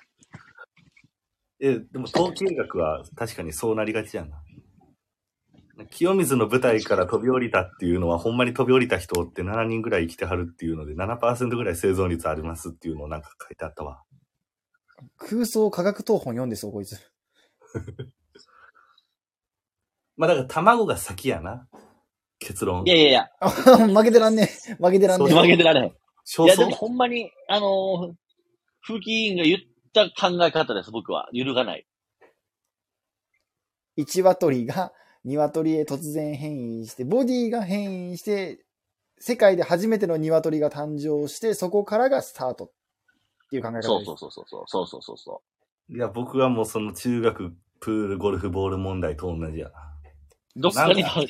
[1.60, 4.36] え、でも統計学は確かにそうなりがちやな。
[5.90, 14.02] 清水の舞台から飛び降りたっていうのは、ほんまに飛び降りた人って7人ぐらい生きてはるっていうので、7%ぐらい生存率ありますっていうのをなんか書いてあったわ。
[15.16, 16.98] 空想科学東本読んでそう、こいつ。
[20.16, 21.68] まあだから卵が先やな。
[22.38, 22.84] 結論。
[22.84, 23.50] いやいやいや、あ
[23.88, 24.74] 負けてらんねえ。
[24.74, 25.86] 負けてらんねそう負けてられへん。
[25.86, 28.14] いや、でもほんまに、あのー、
[28.86, 29.58] 風紀委員が言っ
[29.92, 31.28] た考え方です、僕は。
[31.32, 31.86] 揺るがない。
[32.22, 32.26] え。
[33.96, 34.92] 一羽鳥が
[35.24, 38.64] 鶏へ突然変異して、ボディが変異して、
[39.18, 42.70] 世界で初めての鶏が誕生して、そこからがスタートっ
[43.50, 43.88] ていう考え方です。
[43.88, 44.64] そうそうそうそうそう。
[44.66, 45.42] そうそうそうそ
[45.90, 49.72] いや、僕はもうその中学プールゴルフボール問題と同じやな。
[50.56, 50.60] う。
[50.60, 51.20] どっかになんた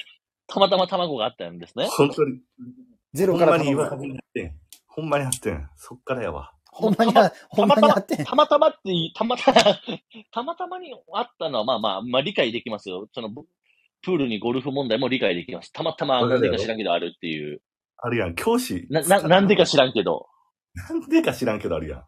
[0.49, 1.87] たまたま卵があったんですね。
[1.91, 2.73] 本当に、ほん
[3.13, 4.57] ゼロから卵まに言われになってん。
[4.87, 5.69] ほんまにあってん。
[5.77, 6.53] そっからやわ。
[6.71, 8.25] ほんまにあ、ほんまにあってん。
[8.25, 9.61] たまたまってたまたま、
[10.33, 13.09] たまたまにあったのは、まあまあ、まあ理解できますよ。
[13.13, 15.73] その、プールにゴルフ問題も理解できます。
[15.73, 17.63] たまたま、なんでか知らんけどあるっていう。
[17.99, 18.35] あるやん。
[18.35, 18.87] 教師。
[18.91, 20.29] な、な、なんでか知らんけど。
[20.75, 22.05] なんでか知らんけどあるやん。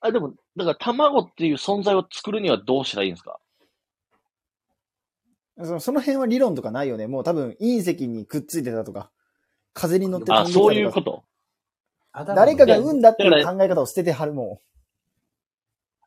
[0.00, 3.38] あ、でも、だから卵っていう存在を作るにはどうしたらいいんですか？
[5.60, 7.06] そのその辺は理論とかないよね。
[7.06, 9.10] もう多分隕石にくっついてたとか、
[9.72, 11.24] 風に乗ってたとかそういうこと？
[12.12, 14.60] 誰かが産んだっていう考え方を捨ててはるも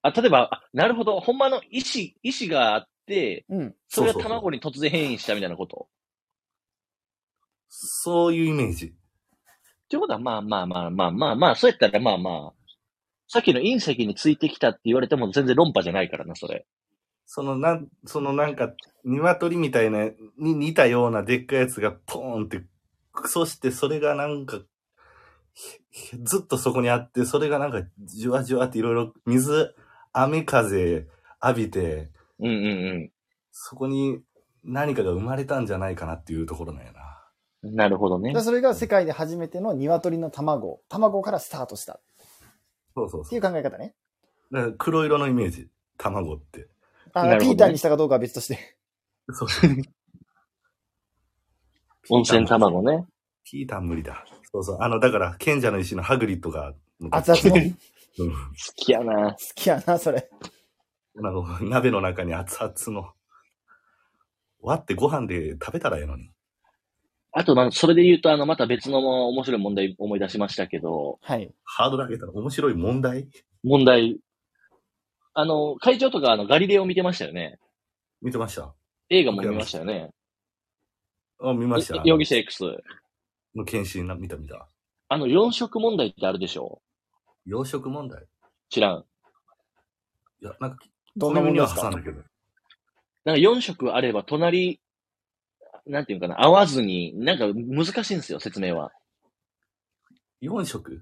[0.01, 3.55] あ、例えば、あなるほど、ほんまの意志、意志があって、ん。
[3.55, 3.75] うん。
[3.87, 5.87] それが卵に突然変異したみたいなこと？
[7.69, 8.93] そういうイメージ。
[9.89, 12.60] ということは、まあまあまあまあまあまあ、そうやったらまあまあ、
[13.33, 16.67] さっきの隕石についてきたって言われても全然論破じゃないからな、それ。
[17.25, 18.73] そのなん、そのなんか、
[19.05, 22.65] 鶏みたいな、に似たようなでっかいやつがポーンって、
[23.27, 24.59] そしてそれがなんか、
[25.91, 29.75] ひずっとそこにあって、それがなんか、じわじわっていろいろ水、
[30.11, 31.07] 雨風
[31.41, 32.57] 浴びて、うんうんう
[33.05, 33.11] ん。
[33.53, 34.19] そこに
[34.65, 37.01] 何かが生まれたんじゃないかなっていうところなんやな。
[37.63, 38.37] なるほどね。
[38.41, 40.81] それが世界で初めての鶏の卵。
[40.89, 42.01] 卵からスタートしたっ
[42.95, 43.29] そうそうそう。
[43.29, 43.93] ていう考え方ね。
[44.51, 45.69] だから黒色のイメージ。
[46.01, 46.67] 卵って。
[47.13, 48.77] あねピーターにしたかどうかは別として。
[49.31, 49.49] そう。
[52.09, 53.05] 温泉卵ね。
[53.43, 54.25] ピーター無理だ。
[54.51, 54.77] そうそう。
[54.81, 56.73] あの、だから、賢者の石のハグリッドが、
[57.11, 57.61] 熱々の。
[57.61, 57.77] 好
[58.19, 58.31] うん。
[58.31, 58.37] 好
[58.75, 59.35] きやな。
[59.55, 60.29] きやな、それ。
[61.17, 63.13] あの、鍋の中に熱々の、
[64.61, 66.31] 割ってご飯で食べたらええのに。
[67.33, 71.49] あと、まあ、それで言うと、あの、また別の面白い問題思い出しましたけど、はい。
[71.63, 73.29] ハードル上げたら面白い問題？
[73.63, 74.19] 問題。
[75.33, 77.57] あの、会長とか、あの、ガリレオ見てましたよね。
[78.21, 78.73] 見てました
[79.09, 80.11] 映画も見ましたよね。
[81.39, 81.95] あ、見ました。
[81.95, 82.63] い容疑者 X。
[83.55, 84.67] の検診な、見た見た。
[85.07, 86.81] あの、四色問題ってあるでしょ？
[87.45, 88.25] 養殖問題？
[88.69, 89.05] 知らん。
[90.41, 92.21] いや、なんか、どんなも小耳には挟んだけど。
[93.23, 94.81] なんか4色あれば隣、
[95.85, 98.91] なんていうかな、合わずに、なんか難しいんですよ、説明は。
[100.41, 101.01] 4色？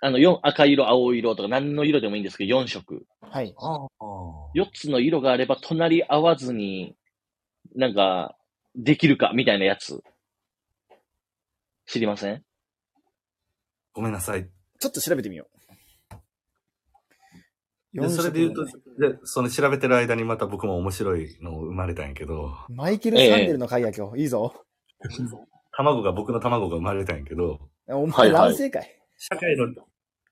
[0.00, 3.06] あの、四赤色、青色とか何の色でもいいんですけど、4色。
[3.20, 3.54] はい。
[3.58, 3.88] ああ。
[4.54, 6.94] 4つの色があれば隣合わずに、
[7.74, 8.36] なんか、
[8.76, 10.02] できるか、みたいなやつ。
[11.86, 12.44] 知りません？
[13.92, 14.48] ごめんなさい。
[14.78, 15.57] ちょっと調べてみよう。
[17.94, 24.20] でそれで言うと、4色で、その調べてる間にまた僕も面白いの生まれたんやけど、マイケル・サンデルの回や今日。
[24.20, 24.52] いいぞ。
[25.72, 29.00] 卵が、僕の卵が生まれたんやけど、お前はいはい男性かい。
[29.16, 29.74] 社会の、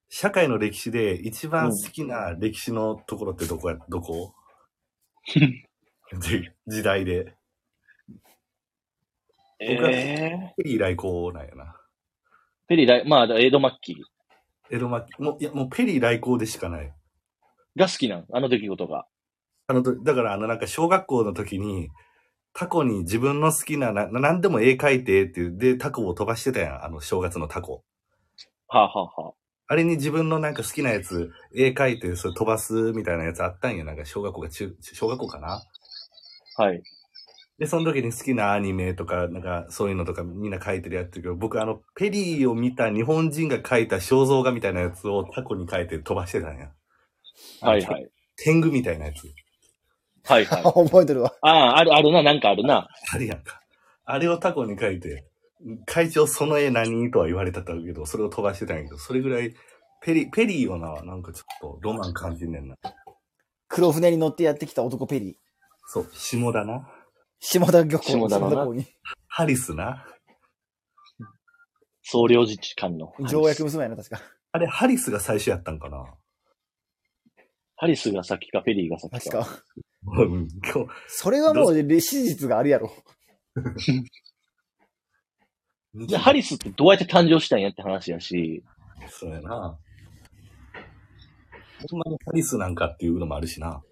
[0.09, 4.34] 社会の歴史で一番好きな歴史のところってどこや、どこ？
[5.34, 7.34] で 時代で。
[9.59, 11.64] 僕はえペリー来航なんやな。
[11.64, 11.66] ー、
[12.68, 13.96] ペリー来、まあ、江戸末期
[14.70, 15.22] 江戸末期。
[15.22, 16.92] もう、いや、もうペリー来航でしかない。
[17.76, 18.26] が好きなん？
[18.32, 19.06] あの出来事が。
[19.68, 21.90] あの、だからあの、なんか小学校の時に、
[22.54, 26.84] タコに自分の好きな、な、なんでも絵描いてっていう、で、タコを飛ばしてたやん。
[26.84, 27.84] あの、正月のタコ。
[28.68, 29.32] はあ、はあはあ、
[29.68, 33.84] あれに自分のなんか好きなやつ、絵描いて、それ飛ばすみたいなやつあったんや。
[33.84, 35.62] なんか小学校が中、小学校かな？
[36.56, 36.82] はい。
[37.58, 46.70] で、その時に好きなアニメとか、なんかそういうのとかみんな描いてるやつけど、僕あの、ペリーを見た日本人が描いた肖像画みたいなやつをタコに描いて飛ばしてたんや。
[47.61, 48.09] はいはい。
[48.37, 49.32] 天狗みたいなやつ。
[50.24, 50.62] はいはい。
[50.89, 51.32] 覚えてるわ。
[51.43, 52.89] ああ、あるあるな、なんかあるな。
[53.12, 53.61] あるやんか。
[54.05, 55.24] あれをタコに描いて、
[55.87, 59.55] 会長その絵何とは言われたんだけど、それを飛ばしてたんやけど、それぐらい、
[60.03, 62.76] ペリ、ペリーはな、なんかちょっとロマン感じんねんな。
[63.68, 65.34] 黒船に乗ってやってきた男ペリー。
[65.87, 66.89] そう、下田な。
[67.41, 68.28] 下田漁港。
[68.28, 68.87] 下田港に。
[69.28, 70.07] ハリスな。
[72.03, 73.12] 総領事官の。
[73.28, 74.20] 条約娘やな、確か。
[74.53, 76.14] あれ、ハリスが最初やったんかな
[77.76, 79.44] ハリスが先か、ペリーが先か。
[79.44, 79.62] 確か。
[80.18, 82.92] うん、今日、それはもう史実があるやろ。
[85.94, 88.64] で、ハリスってどうやって誕生したんやって話やし、
[89.08, 89.78] そうやな。
[91.90, 93.82] ほんまにハリスなんかっていうのもあるしな。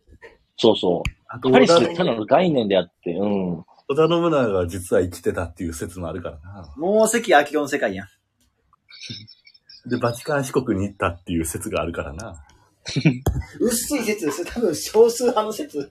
[0.56, 1.52] そうそあと、う。
[1.52, 3.64] ハリスってただの概念であって、うん。
[3.88, 6.74] 織田信長が実は生きてたっていう説もあるからな。
[6.76, 8.08] もう関明夫の世界やん。
[9.88, 12.46] で、バチカン四国に行ったっていう説があるからな。
[13.60, 14.44] 薄い説です。
[14.44, 15.90] 多分少数派の説。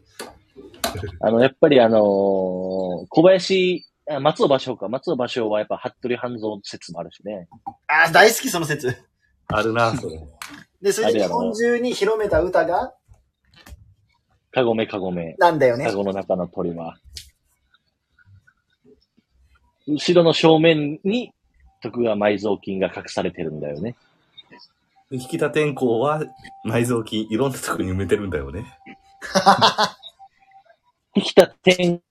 [1.19, 2.01] あの、やっぱりあのー
[3.09, 4.89] 小林、あ松尾芭蕉か。
[4.89, 7.47] 松尾芭蕉はやっぱ服部半蔵説もあるしね。
[7.87, 8.95] あー、大好きその説。
[9.47, 10.19] あるな、それ。
[10.81, 12.93] で、それで日本中に広めた歌が、
[14.51, 15.35] かごめかごめ。
[15.39, 15.95] なんだよねか。
[15.95, 16.97] ごの中の鳥は。
[19.87, 21.33] 後ろの正面に
[21.81, 23.95] 徳川埋蔵金が隠されてるんだよね。
[25.14, 26.24] で引田天功は
[26.66, 28.80] 埋蔵金いろんなとこに埋めてるんだよね。
[31.14, 32.01] 引田天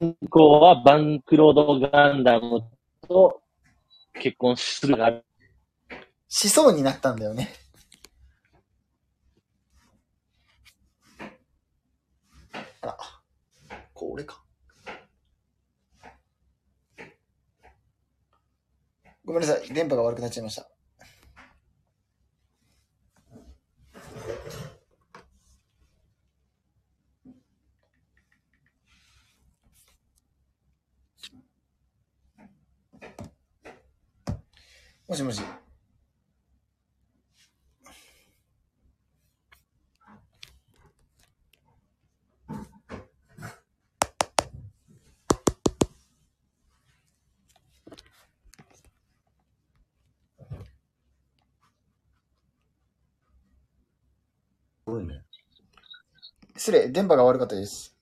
[0.00, 2.62] 功はバンクロードガンダム
[3.08, 3.42] と
[4.14, 5.20] 結婚するが。
[6.28, 7.52] しそうになったんだよね。
[12.82, 12.96] あら、
[13.92, 14.44] これか。
[19.32, 19.72] ごめんなさい。
[19.72, 20.71] 電波が悪くなっちゃいました。
[56.72, 57.94] 失礼、電波が悪かったです。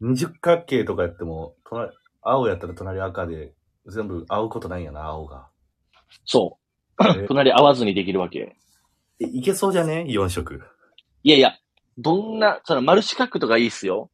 [0.00, 1.90] 二十角形とかやっても、隣、
[2.22, 3.52] 青やったら隣赤で、
[3.86, 5.48] 全部合うことないんやな、青が。
[6.24, 6.58] そ
[7.00, 7.22] う。
[7.22, 7.26] え？
[7.26, 8.54] 隣合わずにできるわけ。
[9.18, 10.62] えいけそうじゃね ?4 色。
[11.24, 11.58] いやいや、
[11.98, 14.08] どんな、その丸四角とかいいっすよ。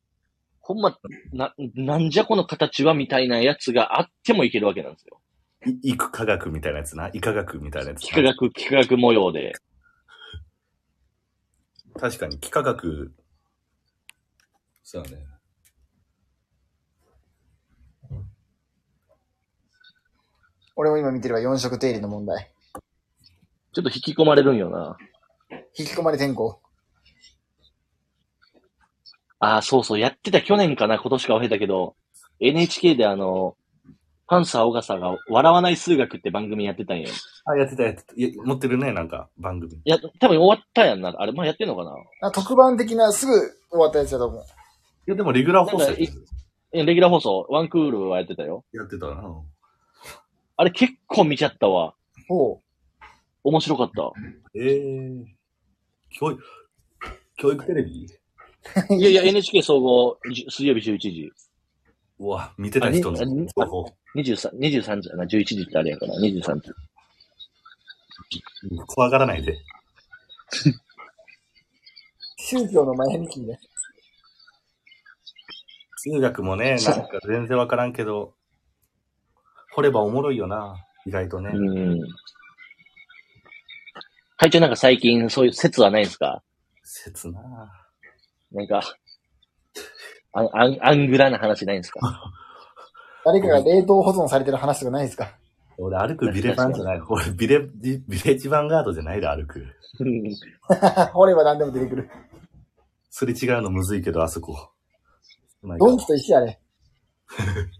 [0.60, 0.96] ほんま、
[1.34, 5.20] な、なんじゃこの形はみたいなやつがあってもいけるわけなんですよ。
[5.66, 7.10] い、幾科学みたいなやつな？
[7.12, 8.08] 幾何学みたいなやつな？
[8.08, 9.52] 幾何学、幾何学模様で。
[12.00, 13.12] 確かに、幾何学、
[14.92, 15.16] そうだね。
[20.76, 22.52] 俺も今見てれば4色定理の問題。
[23.72, 24.98] ちょっと引き込まれるんよな。
[25.78, 26.60] 引き込まれ天候。
[29.38, 31.96] ああ、そうそう、やってた去年かな、今年か忘れたけど、
[32.40, 33.56] NHK であの、
[34.26, 37.08] パンサー・オガサが笑わない数学って番組やってたんよ。
[37.46, 38.12] あ、やってたやってた。
[38.14, 39.72] いや持ってるね、なんか、番組。
[39.72, 41.14] いや、多分終わったやんな。
[41.16, 41.94] あれ、まあ、やってんのかな？
[42.28, 43.32] あ特番的なすぐ
[43.70, 44.44] 終わったやつだと思う。
[45.06, 46.08] いや、でもレギュラー放送なんかい
[46.72, 48.64] えレギュラー放送、ワンクールはやってたよ。
[48.72, 49.42] やってたな。
[50.56, 51.94] あれ結構見ちゃったわ。
[52.28, 52.60] ほ
[53.44, 54.12] 面白かった。
[54.54, 55.24] ええー。
[56.10, 56.42] 教育、
[57.36, 58.06] 教育テレビ？
[58.90, 58.94] う。
[58.94, 61.32] いやいや、NHK 総合、じ水曜日11時。
[62.20, 63.84] うわ、見てた人のあに情報。
[64.14, 66.72] 23、23時やな、11時ってあれやから、23時。
[68.86, 69.58] 怖がらないで。
[72.38, 73.58] 宗教の前向きで。
[76.04, 78.34] 数学もね、なんか全然わからんけど、
[79.74, 80.76] 掘ればおもろいよな。
[81.06, 81.50] 意外とね。
[81.54, 82.00] うん。
[84.36, 86.42] 会長なんか最近そういう説はないんですか？
[86.84, 87.40] 切な
[88.52, 88.82] なんか、
[90.32, 92.00] アンアンアングラな話ないんですか？
[93.24, 95.36] 誰かが冷凍保存されてる話とかないですか？
[95.78, 97.00] 俺、歩くビレバンじゃない。
[97.08, 99.64] 俺、ビレ、ビビレッジヴァンガードじゃないで歩く。
[101.14, 102.10] 掘れば何でも出てくる。
[103.10, 104.71] すれ違うのむずいけど、あそこ。
[105.62, 106.60] まあドンキと一緒やね。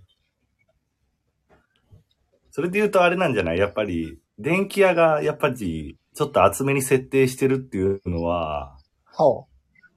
[2.51, 3.59] それで言うとあれなんじゃない？
[3.59, 8.77] やっぱり、電気屋が、やっぱり、ちょっと厚めに設定してるっていうのは、
[9.13, 9.47] ほ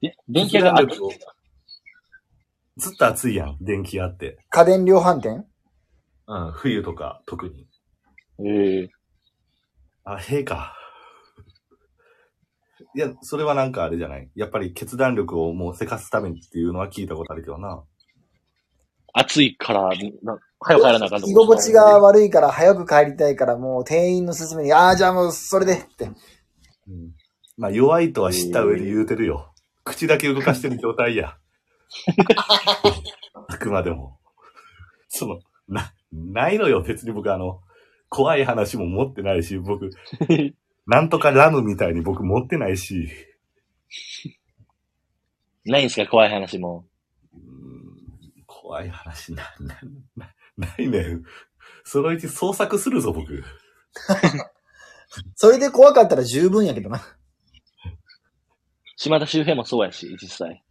[0.00, 1.10] で電気屋が、機動力を
[2.78, 4.32] ずっと暑いやん、電気屋って。
[4.32, 4.38] う。
[4.50, 5.44] 家電量販店？
[6.28, 7.68] うん、冬とか、特に。
[8.44, 8.90] ええ
[10.04, 10.74] あ、へえか。
[12.96, 14.30] いや、それはなんかあれじゃない？
[14.34, 17.82] やっぱり決断力をもうせかすためにっていうのは聞いたことあるけどな。
[19.12, 19.90] 暑いから、
[20.22, 26.06] な早く帰らなあかんと居心地が悪いから早く帰りたいからもう店員の勧めに、ああ、じゃあもうそれでって。
[26.06, 26.08] う
[26.90, 27.12] ん。
[27.58, 29.52] まあ弱いとは知った上で言うてるよ。
[29.84, 31.36] 口だけ動かしてる状態や。
[33.48, 34.18] あくまでも。
[35.08, 35.38] その、
[35.68, 36.82] な、ないのよ。
[36.82, 37.60] 別に僕あの、
[38.08, 39.90] 怖い話も持ってないし、僕、
[40.86, 43.08] なんとかラムみたいに僕持ってないし、
[45.64, 46.06] ないんですか？
[46.06, 46.84] 怖い話も。
[48.46, 49.78] 怖い話な、な、
[50.16, 51.24] な、ないねん。
[51.84, 53.42] そのうち創作するぞ、僕。
[55.34, 57.00] それで怖かったら十分やけどな。
[58.96, 60.64] 島田周平もそうやし、実際。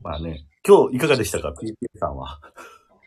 [0.00, 0.46] まあね。
[0.66, 2.40] 今日いかがでしたか ?PTA さんは。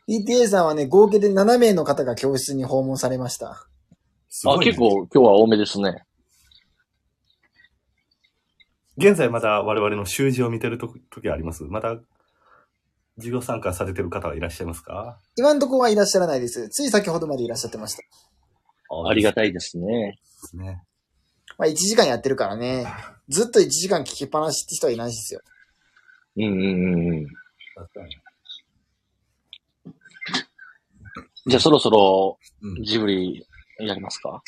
[0.08, 3.68] PTA さんはね、合計で7名の方が教室に訪問されました。
[4.30, 4.80] あ、すごいね結。
[4.80, 6.04] 構今日は多めですね。
[8.98, 11.64] 現在まだ我々の習字を見てると時あります？
[11.64, 12.00] まだ
[13.16, 15.18] 授業参加されてる方はいらっしゃいますか？
[15.36, 16.70] 今んとこはいらっしゃらないです。
[16.70, 18.04] つい先ほどまでいらっしゃってました。
[19.10, 20.20] ありがたたいですね。
[20.54, 20.84] いね。
[21.58, 22.88] まあ1時間やってるからね。
[23.30, 25.42] ずっと1時間聞きっぱなしって人はいないですよ。
[26.38, 27.28] うんうんうん
[31.48, 32.84] じゃあそろそろうん。
[32.84, 33.46] ジブリ
[33.80, 34.44] やりますか？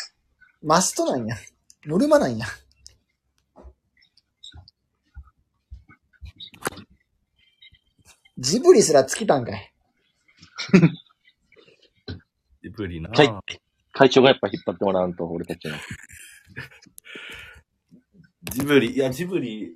[0.61, 1.35] マストなんや。
[1.85, 2.45] ノルマなんや。
[8.37, 9.73] ジブリすら尽きたんかい。
[12.63, 13.59] ジブリな、はい
[13.93, 15.75] 会長がやっぱ引っ張ってもらわんと、俺たちの。
[18.43, 19.75] ジブリ、いや、ジブリ。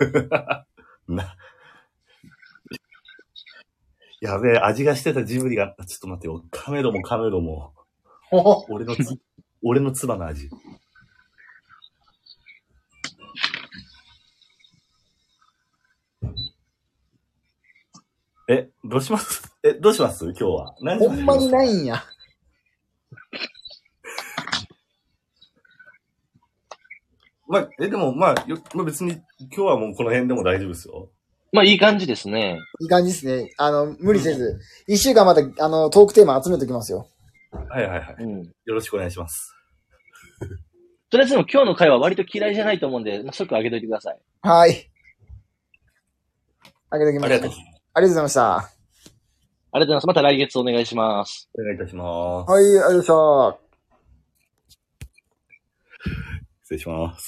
[1.08, 1.36] な。
[4.22, 6.44] やべえ、味がしてたジブリが、ちょっと待ってよ。
[6.52, 7.74] カメドもカメドも。
[8.70, 9.18] 俺のつ、
[9.64, 10.48] 俺の唾の味。
[18.48, 19.42] え、どうします？
[19.62, 20.24] え、どうします？
[20.26, 20.74] 今日は。
[20.80, 22.02] 何ほんまにないんや。
[27.48, 31.10] まあ、え、でも、まあ、よまあ、別に、今日はもうこの辺でも大丈夫ですよ。
[31.52, 32.58] まあいい感じですね。
[32.80, 33.52] いい感じですね。
[33.58, 34.58] あの、無理せず。
[34.88, 37.06] 一週間まで、あの、トークテーマ集めておきますよ。
[37.68, 38.16] はいはいはい。
[38.20, 38.42] うん。
[38.42, 39.54] よろしくお願いします。
[41.10, 44.18] とりあえずでも今日の回は割と嫌いじゃないと思うんで、まあ、即上げといてください。
[44.40, 44.90] はい。
[46.88, 47.24] あげておきます。
[47.26, 47.72] ありがとうございます。
[47.94, 48.56] ありがとうございました。
[48.56, 48.72] ありがと
[49.76, 50.06] うございます。
[50.06, 51.50] また来月お願いします。
[51.54, 52.50] お願いいたします。
[52.50, 53.62] はい、ありがとうございました。
[56.62, 57.20] 失礼します。